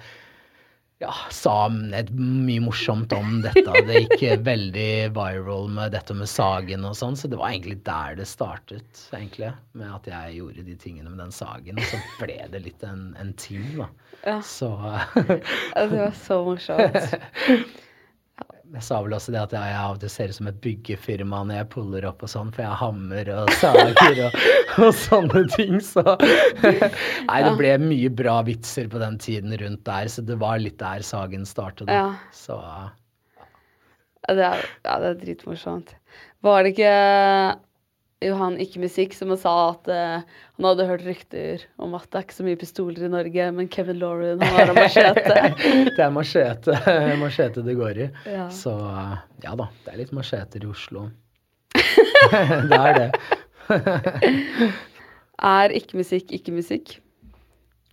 [0.98, 3.64] ja, sa et mye morsomt om dette.
[3.86, 8.18] Det gikk veldig viral med dette med sagen og sånn, så det var egentlig der
[8.18, 9.52] det startet, egentlig.
[9.78, 11.78] Med at jeg gjorde de tingene med den sagen.
[11.78, 13.92] Og så ble det litt en, en ting, da.
[14.26, 14.40] Ja.
[14.42, 17.14] Så Ja, Det var så morsomt.
[18.74, 21.40] jeg sa vel også det at jeg av og til ser ut som et byggefirma
[21.48, 24.38] når jeg puller opp og sånn, for jeg har hammer og sager og,
[24.88, 26.04] og sånne ting, så
[27.30, 30.80] Nei, det ble mye bra vitser på den tiden rundt der, så det var litt
[30.82, 31.92] der sagen startet.
[31.92, 32.12] Ja.
[32.36, 32.60] Så
[34.28, 35.96] Ja, det er, ja, det er dritmorsomt.
[36.44, 36.94] Var det ikke
[38.26, 40.26] Johan Ikke Musikk som sa at uh,
[40.58, 43.70] han hadde hørt rykter om at det er ikke så mye pistoler i Norge, men
[43.70, 45.36] Kevin Lauren han har en machete.
[45.98, 46.78] det er machete,
[47.22, 48.10] machete det går i.
[48.26, 48.48] Ja.
[48.54, 48.74] Så
[49.46, 51.08] ja da, det er litt macheter i Oslo.
[52.72, 53.12] det er det.
[55.38, 56.98] er ikke musikk ikke musikk?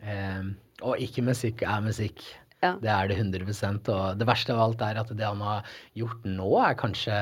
[0.00, 2.24] Um, og ikke musikk er musikk.
[2.64, 2.78] Ja.
[2.80, 6.24] Det er det 100 Og det verste av alt er at det han har gjort
[6.24, 7.18] nå, er kanskje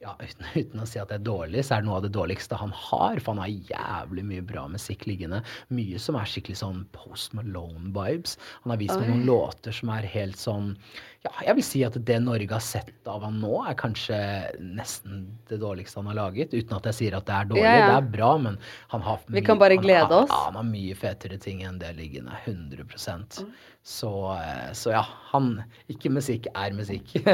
[0.00, 2.12] ja, uten, uten å si at det er dårlig, så er det noe av det
[2.14, 3.18] dårligste han har.
[3.20, 5.42] For han har jævlig mye bra musikk liggende.
[5.76, 8.38] Mye som er skikkelig sånn Post Malone-vibes.
[8.64, 10.72] Han har vist meg noen låter som er helt sånn
[11.20, 14.16] Ja, jeg vil si at det Norge har sett av han nå, er kanskje
[14.56, 16.56] nesten det dårligste han har laget.
[16.56, 17.66] Uten at jeg sier at det er dårlig.
[17.66, 17.90] Ja, ja.
[17.90, 18.56] Det er bra, men
[18.94, 20.32] han har Vi kan bare glede oss.
[20.32, 22.40] Han, han har mye fetere ting enn det liggende.
[22.48, 23.42] 100%
[23.84, 25.58] så, eh, så ja, han
[25.92, 27.12] Ikke musikk er musikk.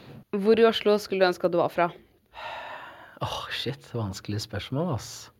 [0.34, 1.86] Hvor i Oslo skulle du ønske at du var fra?
[3.22, 3.86] Åh, shit.
[3.94, 5.30] Vanskelig spørsmål, ass.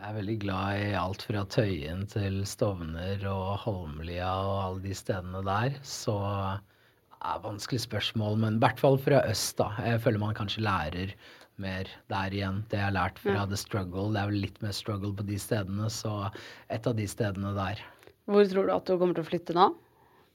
[0.00, 4.94] Jeg er veldig glad i alt fra Tøyen til Stovner og Holmlia og alle de
[4.96, 5.76] stedene der.
[5.84, 9.68] Så det er vanskelig spørsmål, men i hvert fall fra øst, da.
[9.84, 11.12] Jeg føler man kanskje lærer
[11.60, 12.62] mer der igjen.
[12.70, 14.08] Det jeg har lært fra The Struggle.
[14.14, 16.30] Det er vel litt mer struggle på de stedene, så
[16.72, 17.84] et av de stedene der.
[18.30, 19.68] Hvor tror du at du kommer til å flytte nå?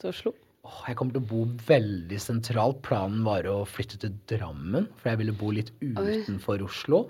[0.04, 0.36] Til Oslo?
[0.66, 2.80] Åh, jeg kommer til å bo veldig sentralt.
[2.86, 7.04] Planen var å flytte til Drammen, for jeg ville bo litt utenfor Oslo.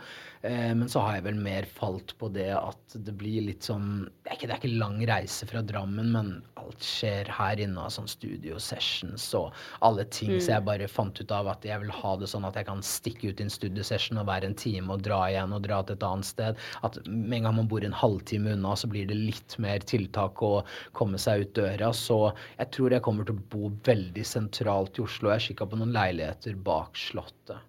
[0.46, 4.04] Eh, men så har jeg vel mer falt på det at det blir litt sånn
[4.06, 6.30] Det er ikke, det er ikke lang reise fra Drammen, men
[6.60, 10.36] alt skjer her inne av sånn studio sessions og alle ting.
[10.42, 12.84] Så jeg bare fant ut av at jeg vil ha det sånn at jeg kan
[12.86, 15.98] stikke ut i en studiosession og være en time og dra igjen og dra til
[15.98, 16.62] et annet sted.
[16.86, 20.44] At med en gang man bor en halvtime unna, så blir det litt mer tiltak
[20.46, 20.54] å
[20.98, 21.94] komme seg ut døra.
[21.96, 22.20] Så
[22.60, 25.32] jeg tror jeg kommer til å bo veldig sentralt i Oslo.
[25.36, 27.60] Jeg kikka på noen leiligheter bak Slottet,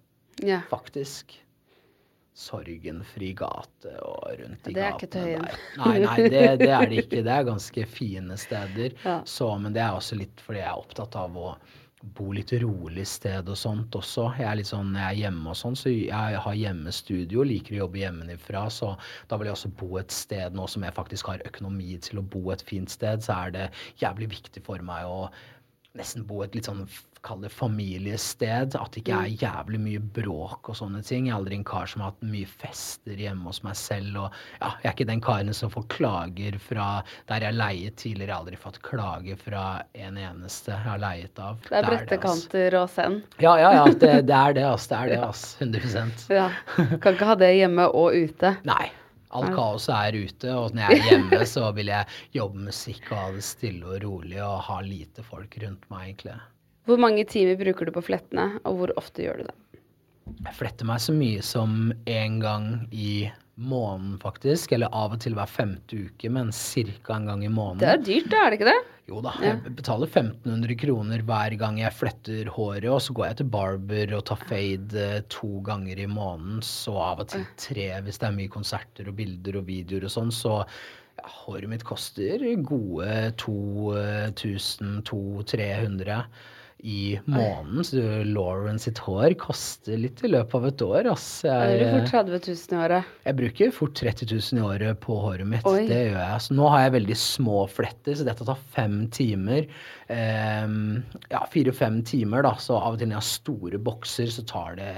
[0.45, 0.61] Ja.
[0.69, 1.37] faktisk.
[2.37, 5.41] Sorgenfri gate og rundt i Det ikke Tøyen.
[5.47, 5.55] der.
[5.81, 7.23] Nei, nei, det, det er det ikke.
[7.25, 8.93] Det er ganske fine steder.
[9.03, 9.15] Ja.
[9.25, 11.55] Så, men det er også litt fordi jeg er opptatt av å
[12.13, 14.27] bo litt rolig sted og sånt også.
[14.37, 17.73] Jeg er litt sånn, Når jeg er hjemme og sånn, så jeg har hjemmestudio, liker
[17.73, 18.91] å jobbe hjemmefra, så
[19.27, 22.27] da vil jeg også bo et sted nå som jeg faktisk har økonomi til å
[22.37, 23.65] bo et fint sted, så er det
[23.97, 25.25] jævlig viktig for meg å
[25.97, 26.85] nesten bo et litt sånn
[27.25, 28.75] kall det familiested.
[28.77, 31.27] At det ikke er jævlig mye bråk og sånne ting.
[31.27, 34.19] Jeg er aldri en kar som har hatt mye fester hjemme hos meg selv.
[34.23, 36.87] Og ja, jeg er ikke den karen som får klager fra
[37.31, 38.27] der jeg leiet tidligere.
[38.27, 39.65] Jeg har aldri fått klager fra
[39.97, 41.59] en eneste jeg har leiet av.
[41.67, 43.41] Det er brettekanter brette kanter og send.
[43.43, 43.87] Ja, ja, ja.
[43.91, 44.87] Det, det er det, ass.
[44.91, 45.43] Det er det, ass.
[45.59, 46.47] 100 Ja.
[47.01, 48.55] Kan ikke ha det hjemme og ute.
[48.67, 48.87] Nei.
[49.35, 52.07] Alt kaoset er ute, og når jeg er hjemme, så vil jeg
[52.37, 56.37] jobbe musikk og ha det stille og rolig og ha lite folk rundt meg, egentlig.
[56.87, 59.57] Hvor mange timer bruker du på flettene, og hvor ofte gjør du det?
[60.43, 64.71] Jeg fletter meg så mye som én gang i måneden, faktisk.
[64.75, 67.15] Eller av og til hver femte uke, men ca.
[67.15, 67.81] en gang i måneden.
[67.81, 68.81] Det er dyrt, da, er det ikke det?
[69.07, 73.37] Jo da, jeg betaler 1500 kroner hver gang jeg fletter håret, og så går jeg
[73.39, 77.87] til barber og tar fade eh, to ganger i måneden, så av og til tre
[78.03, 81.87] hvis det er mye konserter og bilder og videoer og sånn, så ja, håret mitt
[81.87, 86.19] koster gode 2000-2300
[86.79, 87.83] i måneden.
[87.83, 91.09] Så Lauren sitt hår koster litt i løpet av et år.
[91.11, 91.25] Ass.
[91.45, 93.13] Jeg, det Jeg, fort 30 000 i året.
[93.25, 95.65] jeg bruker fort 30 000 i året på håret mitt.
[95.65, 95.87] Oi.
[95.89, 96.43] Det gjør jeg.
[96.45, 99.67] Så nå har jeg veldig små fletter, så dette tar fem timer.
[100.07, 100.77] Um,
[101.33, 102.53] ja, fire-fem timer, da.
[102.61, 104.91] Så av og til når jeg har store bokser, så tar det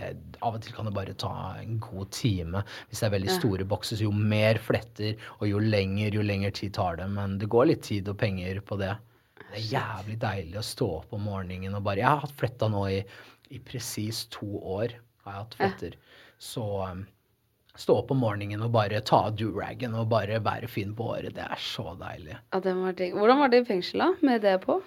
[0.46, 2.62] Av og til kan det bare ta en god time.
[2.88, 6.52] Hvis det er veldig store bokser, så jo mer fletter, og jo lenger, jo lengre
[6.56, 7.10] tid tar det.
[7.12, 8.94] Men det går litt tid og penger på det.
[9.50, 12.70] Det er jævlig deilig å stå opp om morgenen og bare Jeg har hatt fletta
[12.72, 13.00] nå i,
[13.50, 14.94] i presis to år.
[15.26, 15.98] har jeg hatt fletter.
[16.40, 17.04] Så um,
[17.80, 21.36] stå opp om morgenen og bare ta av duragen og bare være fin på håret.
[21.36, 22.38] Det er så deilig.
[22.54, 23.06] Ja, det var.
[23.20, 24.12] Hvordan var det i fengsel, da?
[24.26, 24.80] Med det på?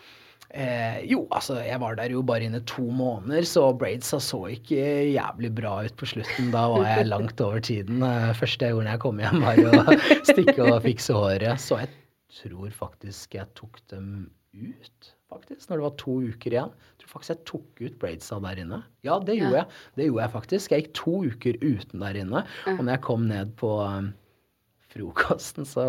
[0.53, 4.83] Eh, jo, altså, jeg var der jo bare inne to måneder, så braidsa så ikke
[5.09, 6.51] jævlig bra ut på slutten.
[6.53, 8.03] Da var jeg langt over tiden.
[8.05, 9.97] Eh, første jeg gjorde når jeg kom hjem, var å
[10.31, 11.63] stikke og fikse håret.
[11.63, 11.93] Så jeg
[12.43, 14.13] tror faktisk jeg tok dem
[14.53, 16.73] ut, faktisk, når det var to uker igjen.
[16.93, 18.83] Jeg tror faktisk jeg tok ut braidsa der inne.
[19.07, 19.79] Ja, det gjorde jeg.
[19.97, 20.75] Det gjorde jeg faktisk.
[20.75, 22.45] Jeg gikk to uker uten der inne.
[22.75, 24.13] Og når jeg kom ned på um,
[24.93, 25.87] frokosten, så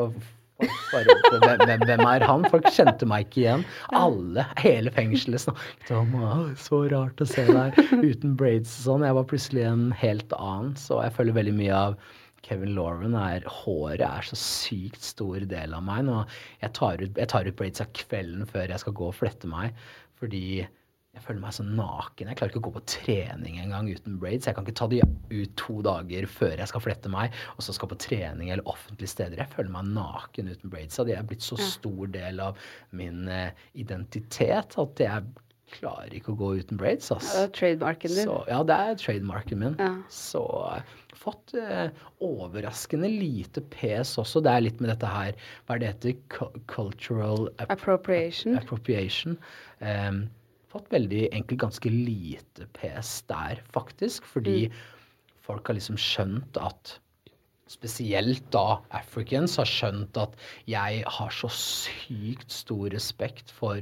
[0.64, 2.46] hvem, hvem, hvem er han?
[2.52, 3.64] Folk kjente meg ikke igjen.
[3.98, 6.14] Alle, hele fengselet snakket om
[6.62, 9.08] så rart å se deg uten braids og sånn.
[9.08, 11.98] Jeg var plutselig en helt annen, så jeg føler veldig mye av
[12.44, 16.06] Kevin Lauren er Håret er så sykt stor del av meg.
[16.10, 16.22] Nå,
[16.62, 19.50] jeg, tar ut, jeg tar ut braids av kvelden før jeg skal gå og flette
[19.50, 19.78] meg,
[20.20, 20.64] fordi
[21.14, 22.30] jeg føler meg så naken.
[22.32, 24.48] Jeg klarer ikke å gå på trening engang uten braids.
[24.50, 27.76] Jeg kan ikke ta de ut to dager før jeg skal flette meg, og så
[27.78, 29.38] skal på trening eller offentlige steder.
[29.44, 30.98] Jeg føler meg naken uten braids.
[30.98, 32.58] Det er blitt så stor del av
[32.98, 35.30] min eh, identitet at jeg
[35.78, 37.14] klarer ikke å gå uten braids.
[37.14, 37.30] ass.
[37.30, 38.28] Ja, det er trademarken din.
[38.30, 39.78] Så, ja, det er trademarken min.
[39.82, 39.94] Ja.
[40.10, 40.44] Så
[41.24, 41.90] fått eh,
[42.24, 44.42] overraskende lite pes også.
[44.44, 46.18] Det er litt med dette her Hva er det heter?
[46.72, 48.58] Cultural app Appropriation.
[48.60, 49.38] appropriation.
[49.80, 50.26] Um,
[50.74, 54.28] fått veldig, enkelt ganske lite pes der, faktisk.
[54.28, 54.68] Fordi
[55.46, 56.98] folk har liksom skjønt at
[57.72, 60.36] Spesielt da Africans har skjønt at
[60.70, 63.80] jeg har så sykt stor respekt for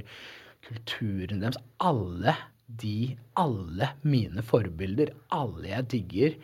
[0.68, 1.58] kulturen deres.
[1.84, 2.36] Alle
[2.80, 6.38] de, alle mine forbilder, alle jeg digger,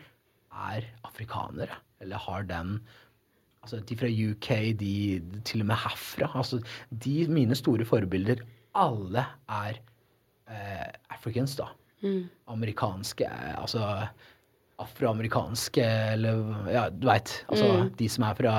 [0.70, 1.82] er afrikanere.
[2.00, 2.78] Eller har den
[3.68, 4.48] Altså, de fra UK,
[4.80, 4.92] de
[5.44, 6.30] til og med herfra.
[6.38, 6.60] Altså,
[7.04, 8.40] de mine store forbilder,
[8.78, 9.80] alle er
[10.48, 11.66] eh, africans, da.
[12.48, 14.06] Amerikanske, eh, altså
[14.78, 15.82] afroamerikanske,
[16.14, 17.32] eller ja, du veit.
[17.50, 18.52] Altså, De som er fra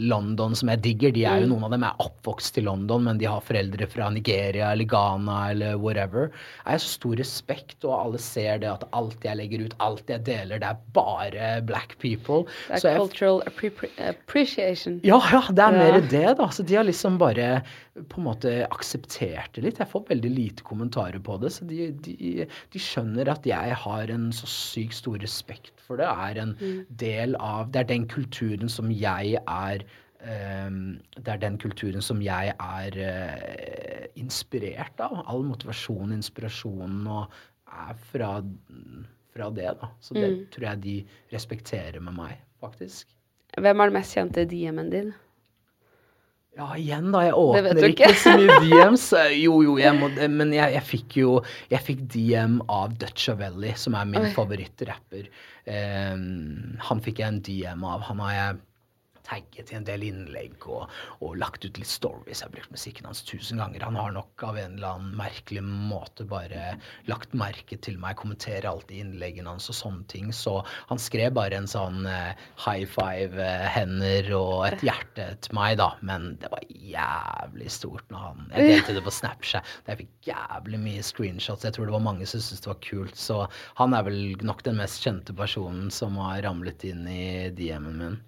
[0.00, 3.20] London, som jeg digger, de er jo noen av dem er oppvokst i London, men
[3.20, 6.30] de har foreldre fra Nigeria eller Ghana eller whatever.
[6.64, 10.08] Jeg har så stor respekt, og alle ser det at alt jeg legger ut, alt
[10.12, 12.46] jeg deler, det er bare black people.
[12.72, 15.00] Det er cultural appreciation.
[15.04, 16.48] ja, ja, det er mer det, da.
[16.48, 17.60] Så de har liksom bare
[17.92, 19.80] på en måte aksepterte litt.
[19.82, 24.12] Jeg får veldig lite kommentarer på det, så de, de, de skjønner at jeg har
[24.14, 26.08] en så sykt stor respekt for det.
[26.08, 26.54] Er en
[27.02, 29.86] del av Det er den kulturen som jeg er
[30.22, 35.16] Um, det er den kulturen som jeg er uh, inspirert av.
[35.26, 37.32] All motivasjon, inspirasjonen og
[37.66, 38.36] er fra,
[39.34, 39.90] fra det, da.
[39.98, 40.94] Så det tror jeg de
[41.34, 43.10] respekterer med meg, faktisk.
[43.58, 45.10] Hvem er den mest kjente DM-en din?
[46.52, 48.18] Ja, igjen da, jeg åpner ikke ikke.
[48.20, 49.06] så mye DMs.
[49.40, 51.30] Jo, jo, jeg må, men jeg, jeg fikk jo
[51.72, 55.30] Jeg fikk DM av Dutchavelli, som er min favorittrapper.
[55.64, 58.04] Um, han fikk jeg en DM av.
[58.10, 58.60] Han har jeg
[59.26, 60.90] tagget i en del innlegg og,
[61.22, 62.40] og lagt ut litt stories.
[62.40, 63.84] Jeg har brukt musikken hans tusen ganger.
[63.86, 66.76] Han har nok av en eller annen merkelig måte bare
[67.10, 70.32] lagt merke til meg, kommenterer alltid innleggene hans og sånne ting.
[70.36, 70.58] Så
[70.90, 72.32] han skrev bare en sånn eh,
[72.64, 75.92] high five, eh, og et hjerte til meg, da.
[76.06, 79.72] Men det var jævlig stort når han Jeg delte det på Snapchat.
[79.88, 81.66] Jeg fikk jævlig mye screenshots.
[81.66, 83.16] Jeg tror det var mange som syntes det var kult.
[83.18, 83.38] Så
[83.80, 87.24] han er vel nok den mest kjente personen som har ramlet inn i
[87.56, 88.20] DM-en min.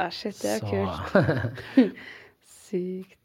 [0.00, 1.96] Ah, shit, det er Så- kult.
[2.70, 3.16] Sykt.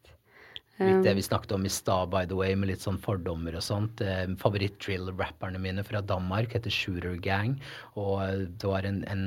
[0.76, 3.62] Litt det vi snakket om i stad, by the way, med litt sånn fordommer og
[3.64, 4.02] sånt.
[4.04, 7.54] Eh, Favoritt-drill-rapperne mine fra Danmark heter Shooter Gang.
[7.96, 9.22] Og eh, det var en, en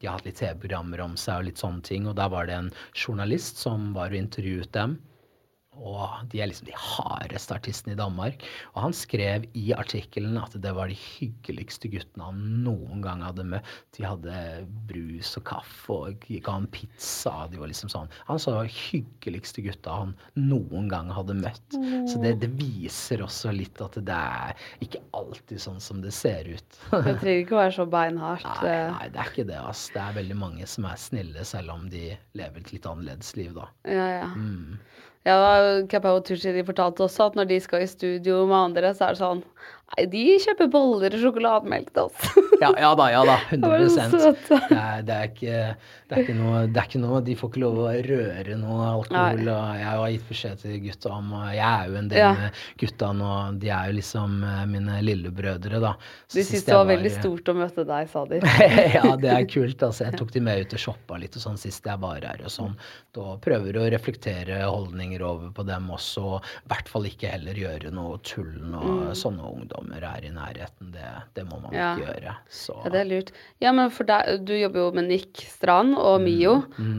[0.00, 2.08] De har hatt litt TV-programmer om seg og litt sånne ting.
[2.10, 4.98] Og der var det en journalist som var og intervjuet dem.
[5.80, 8.44] Og de er liksom de hardeste artistene i Danmark.
[8.74, 13.46] Og han skrev i artikkelen at det var de hyggeligste guttene han noen gang hadde
[13.48, 13.70] møtt.
[13.96, 14.34] De hadde
[14.90, 17.32] brus og kaffe og ga han pizza.
[17.50, 21.78] De var liksom sånn Han sa de hyggeligste gutta han noen gang hadde møtt.
[22.10, 26.48] Så det, det viser også litt at det er ikke alltid sånn som det ser
[26.50, 26.80] ut.
[26.90, 28.46] Det trenger ikke å være så beinhardt.
[28.62, 29.60] Nei, nei, det er ikke det.
[29.60, 29.86] ass.
[29.94, 33.54] Det er veldig mange som er snille, selv om de lever et litt annerledes liv,
[33.56, 33.70] da.
[33.88, 34.28] Ja, ja.
[34.36, 34.78] Mm.
[35.28, 35.34] Ja,
[35.92, 39.16] Kappa og Tushiri fortalte også at når de skal i studio med andre, så er
[39.16, 39.42] det sånn
[39.90, 42.26] Nei, de kjøper boller og sjokolademelk til oss.
[42.62, 43.34] Ja, ja da, ja da.
[43.50, 45.62] 100 så det er, det, er ikke,
[46.12, 49.40] det, er noe, det er ikke noe De får ikke lov å røre noe alkohol.
[49.42, 49.54] Nei.
[49.56, 52.28] Og jeg har gitt beskjed til gutta om og Jeg er jo en del Ja.
[52.38, 53.30] med gutta nå.
[53.64, 55.92] De er jo liksom eh, mine lillebrødre, da.
[56.30, 58.40] Så De syntes det var veldig stort å møte deg, sa de.
[58.98, 59.82] ja, det er kult.
[59.88, 60.06] altså.
[60.06, 62.44] Jeg tok de med ut og shoppa litt og sånn sist jeg var her.
[62.46, 62.76] og sånn.
[63.16, 66.26] Da prøver å reflektere holdninger over på dem også.
[66.36, 69.50] og I hvert fall ikke heller gjøre noe tull når sånne
[69.80, 70.92] ungdommer er i nærheten.
[70.92, 71.76] Det, det må man Mm.
[71.78, 71.96] Ja.
[71.96, 72.36] ikke gjøre.
[72.48, 73.32] Så Ja, det er lurt.
[73.60, 76.24] Ja, men for deg, du jobber jo med Nick Strand og Mm.
[76.24, 76.54] Mio,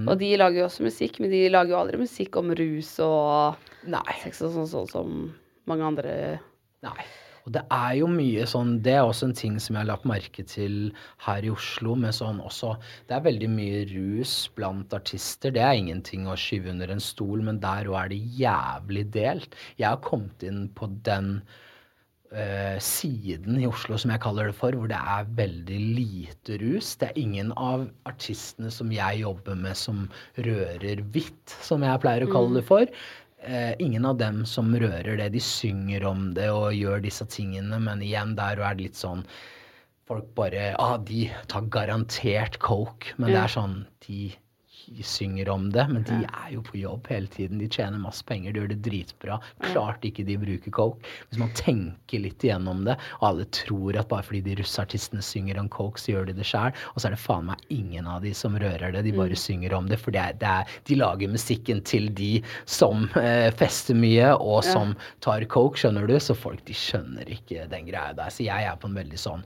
[0.10, 3.56] og de lager jo også musikk, men de lager jo aldri musikk om rus og
[3.88, 4.02] nei.
[4.24, 5.34] sex og sånn sånn som
[5.68, 6.40] mange andre
[6.84, 7.04] Nei.
[7.46, 10.06] Og det er jo mye sånn Det er også en ting som jeg har lagt
[10.06, 11.96] merke til her i Oslo.
[11.96, 12.78] med sånn også,
[13.08, 13.86] Det er veldig mye
[14.20, 15.52] rus blant artister.
[15.52, 19.56] Det er ingenting å skyve under en stol, men der òg er det jævlig delt.
[19.78, 21.42] Jeg har kommet inn på den
[22.36, 26.94] eh, siden i Oslo, som jeg kaller det for, hvor det er veldig lite rus.
[27.00, 30.06] Det er ingen av artistene som jeg jobber med som
[30.40, 33.02] rører hvitt, som jeg pleier å kalle det for.
[33.42, 35.32] Eh, ingen av dem som rører det.
[35.34, 39.26] De synger om det og gjør disse tingene, men igjen, der er det litt sånn
[40.12, 44.26] Folk bare ah, de tar garantert coke, men det er sånn De
[45.06, 47.60] synger om det, men de er jo på jobb hele tiden.
[47.62, 49.38] De tjener masse penger, de gjør det dritbra.
[49.72, 51.12] Klart ikke de bruker coke.
[51.30, 55.60] Hvis man tenker litt igjennom det, og alle tror at bare fordi de russeartistene synger
[55.62, 58.26] om coke, så gjør de det sjæl, og så er det faen meg ingen av
[58.26, 60.00] de som rører det, de bare synger om det.
[60.02, 62.32] For det er, det er, de lager musikken til de
[62.70, 66.18] som eh, fester mye, og som tar coke, skjønner du?
[66.22, 68.34] Så folk de skjønner ikke den greia der.
[68.34, 69.46] Så jeg er på en veldig sånn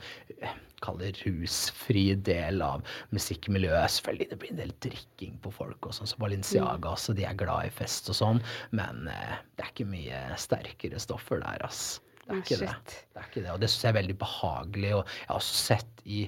[0.86, 3.98] Kall det rusfri del av musikkmiljøet.
[3.98, 7.16] Selvfølgelig det blir en del drikking på folk, og sånn som Balenciaga også.
[7.18, 8.44] De er glad i fest og sånn,
[8.78, 11.98] men eh, det er ikke mye sterkere stoffer der, ass.
[12.26, 13.00] Det er ikke det.
[13.14, 13.50] Det er ikke det.
[13.54, 14.94] Og det syns jeg er veldig behagelig.
[14.98, 16.22] Og jeg har også sett i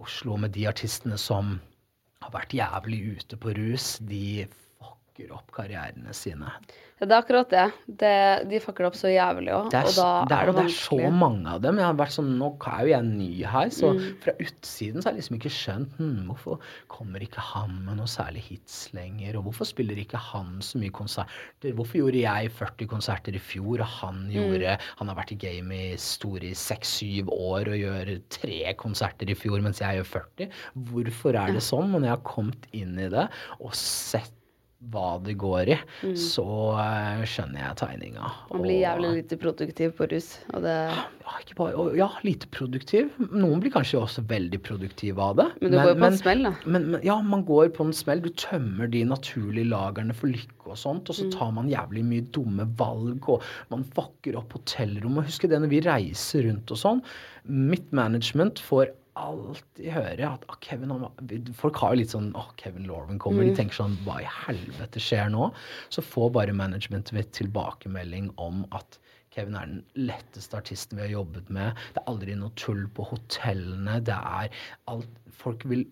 [0.00, 1.56] Oslo med de artistene som
[2.24, 4.46] har vært jævlig ute på rus, de
[5.16, 6.50] fucker opp karrierene sine.
[6.96, 7.64] Ja, det er akkurat det.
[8.00, 10.70] det de fucker opp så jævlig òg, og da det er, er det det er
[10.72, 11.76] så mange av dem.
[11.76, 14.16] Jeg har vært sånn, Nå er jo jeg ny her, så Mm.
[14.22, 16.58] fra utsiden så har jeg liksom ikke skjønt hm, hvorfor
[16.88, 20.90] kommer ikke han med noe særlig hits lenger, og hvorfor spiller ikke han så mye
[20.90, 21.74] konserter?
[21.76, 24.32] Hvorfor gjorde jeg 40 konserter i fjor, og han Mm.
[24.32, 29.28] gjorde Han har vært i game i store i seks-syv år og gjør tre konserter
[29.30, 30.48] i fjor, mens jeg gjør 40.
[30.76, 31.92] Hvorfor er det sånn?
[31.94, 33.28] Og når jeg har kommet inn i det
[33.60, 34.32] og sett
[34.92, 35.76] hva det går i,
[36.18, 36.44] så
[36.78, 38.26] eh, skjønner jeg tegninga.
[38.26, 38.50] Mm.
[38.52, 41.04] Man blir Og- jævlig lite produktiv på rus, og det ja,
[41.56, 43.10] bare, og, ja, lite produktiv.
[43.32, 45.48] Noen blir kanskje også veldig produktive av det.
[45.60, 46.52] Men du går jo på en smell, da.
[46.66, 48.20] Men, men, ja, man går på en smell.
[48.22, 51.32] Du tømmer de naturlige lagrene for lykke og sånt, og så Mm.
[51.38, 55.24] tar man jævlig mye dumme valg, og man fucker opp hotellrommet.
[55.26, 57.02] Husk det når vi reiser rundt og sånn.
[57.48, 60.92] Mitt management får alltid høre at ah, Kevin
[61.56, 63.44] Folk har jo litt sånn Å, Kevin Lauren kommer.
[63.44, 63.50] Mm.
[63.50, 65.50] De tenker sånn Hva i helvete skjer nå?
[65.92, 69.00] Så får bare managementet mitt tilbakemelding om at
[69.36, 71.76] Kevin er den letteste artisten vi har jobbet med.
[71.92, 74.00] Det er aldri noe tull på hotellene.
[74.06, 75.84] Det er alt Folk vil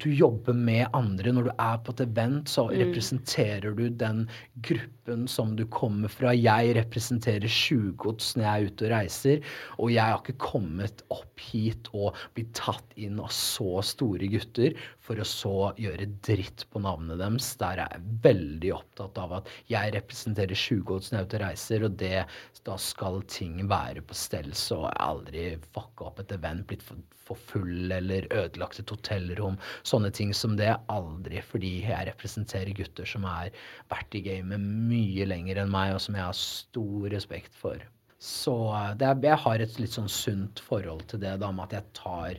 [0.00, 1.32] Du jobber med andre.
[1.34, 4.24] Når du er på et event, så representerer du den
[4.66, 6.32] gruppen som du kommer fra.
[6.34, 9.42] Jeg representerer Tjuvgods når jeg er ute og reiser,
[9.78, 14.78] og jeg har ikke kommet opp hit og blitt tatt inn av så store gutter
[15.04, 17.50] for å så gjøre dritt på navnet deres.
[17.60, 21.46] Der er jeg veldig opptatt av at jeg representerer Tjuvgods når jeg er ute og
[21.46, 22.24] reiser, og det,
[22.64, 27.00] da skal ting være på stell, så jeg aldri fucka opp et event, blitt for,
[27.26, 29.58] for full eller ødelagt et hotellrom.
[29.86, 30.72] Sånne ting som det.
[30.92, 31.40] Aldri.
[31.44, 33.50] Fordi jeg representerer gutter som har
[33.92, 37.80] vært i gamet mye lenger enn meg, og som jeg har stor respekt for.
[38.24, 41.78] Så eh, er, jeg har et litt sånn sunt forhold til det, da, med at
[41.80, 42.38] jeg tar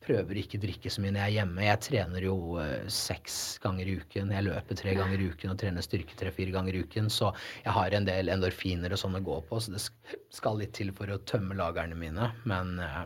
[0.00, 1.64] Prøver ikke å drikke så mye når jeg er hjemme.
[1.66, 4.32] Jeg trener jo eh, seks ganger i uken.
[4.32, 7.10] Jeg løper tre ganger i uken og trener styrke tre-fire ganger i uken.
[7.12, 7.28] Så
[7.66, 9.82] jeg har en del endorfiner og sånn å gå på, så det
[10.32, 12.30] skal litt til for å tømme lagrene mine.
[12.48, 13.02] Men eh,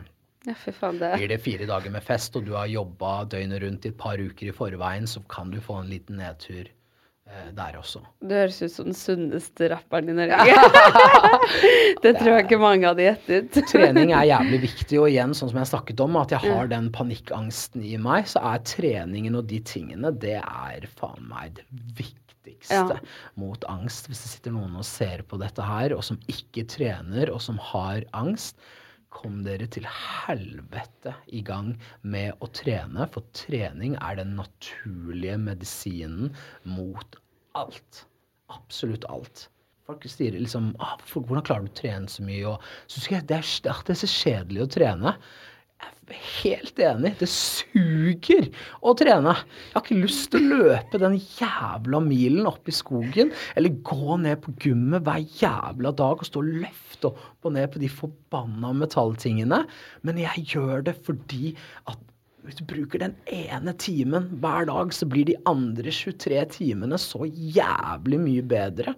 [0.47, 3.87] Ja, faen, det blir det fire dager med fest, og du har jobba døgnet rundt
[3.87, 6.71] i et par uker i forveien, så kan du få en liten nedtur
[7.57, 8.01] der også.
[8.21, 10.45] Du høres ut som den sunneste rapperen i Norge.
[12.03, 13.57] det tror jeg ikke mange hadde gjettet.
[13.71, 16.91] Trening er jævlig viktig, og igjen, sånn som jeg snakket om, at jeg har den
[16.93, 21.65] panikkangsten i meg, så er treningen og de tingene, det er faen meg det
[21.97, 22.21] viktigste
[22.69, 22.85] Ja.
[23.41, 24.07] mot angst.
[24.09, 27.57] Hvis det sitter noen og ser på dette her, og som ikke trener, og som
[27.73, 28.57] har angst,
[29.15, 36.33] kom dere til helvete i gang med å trene, for trening er den naturlige medisinen
[36.67, 37.17] mot
[37.57, 38.05] alt.
[38.53, 39.47] Absolutt alt.
[39.85, 43.27] Folk sier liksom ah, 'Hvordan klarer du å trene så mye?' Og så skal jeg,
[43.29, 45.13] det, det er så kjedelig å trene.
[45.81, 47.11] Jeg er helt enig.
[47.19, 48.47] Det suger
[48.85, 49.33] å trene.
[49.35, 54.17] Jeg har ikke lyst til å løpe den jævla milen opp i skogen, eller gå
[54.21, 57.91] ned på gymmet hver jævla dag og stå og løfte opp og ned på de
[57.91, 59.63] forbanna metalltingene.
[60.05, 61.55] Men jeg gjør det fordi
[61.89, 61.99] at
[62.45, 67.25] hvis du bruker den ene timen hver dag, så blir de andre 23 timene så
[67.25, 68.93] jævlig mye bedre.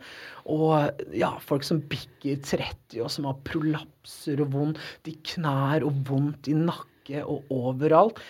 [0.51, 6.03] Og ja, folk som bikker 30 og som har prolapser og vondt i knær og
[6.09, 8.21] vondt i nakke og overalt.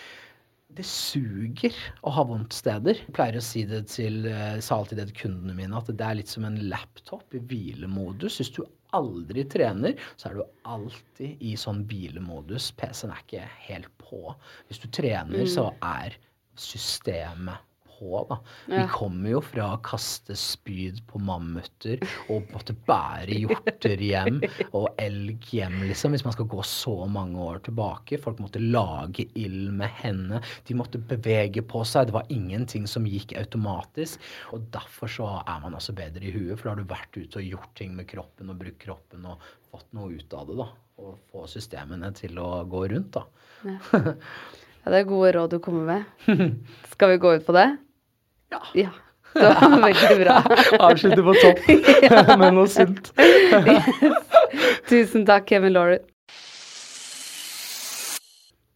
[0.78, 1.74] Det suger
[2.06, 3.00] å ha vondt steder.
[3.00, 6.04] Jeg pleier å si det til, eh, sa alltid det til kundene mine, at det
[6.04, 8.38] er litt som en laptop i hvilemodus.
[8.38, 8.62] Hvis du
[8.96, 12.70] aldri trener, så er du alltid i sånn hvilemodus.
[12.78, 14.22] PC-en er ikke helt på.
[14.68, 16.16] Hvis du trener, så er
[16.58, 17.67] systemet
[17.98, 18.38] på, da.
[18.70, 24.40] Vi kommer jo fra å kaste spyd på mammuter og måtte bære hjorter hjem
[24.70, 28.20] og elg hjem, liksom, hvis man skal gå så mange år tilbake.
[28.22, 30.42] Folk måtte lage ild med hendene.
[30.68, 32.08] De måtte bevege på seg.
[32.08, 34.22] Det var ingenting som gikk automatisk.
[34.54, 37.42] Og derfor så er man også bedre i huet, for da har du vært ute
[37.42, 39.42] og gjort ting med kroppen og brukt kroppen og
[39.72, 40.70] fått noe ut av det, da.
[40.98, 43.26] Og få systemene til å gå rundt, da.
[44.78, 46.56] Ja, det er gode råd du kommer med.
[46.94, 47.66] Skal vi gå ut på det?
[48.52, 48.62] Ja.
[48.74, 48.88] Ja.
[49.34, 50.36] Det var veldig bra.
[50.80, 51.58] Avslutte på topp
[52.40, 53.10] med noe sunt.
[54.88, 56.00] Tusen takk, Kevin Laurie.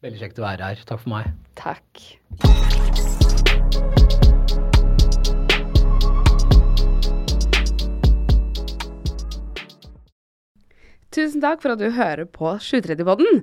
[0.03, 0.83] Veldig kjekt å være her.
[0.87, 1.31] Takk for meg.
[1.59, 2.09] Takk.
[11.13, 13.43] Tusen takk for at du hører på 730-podden.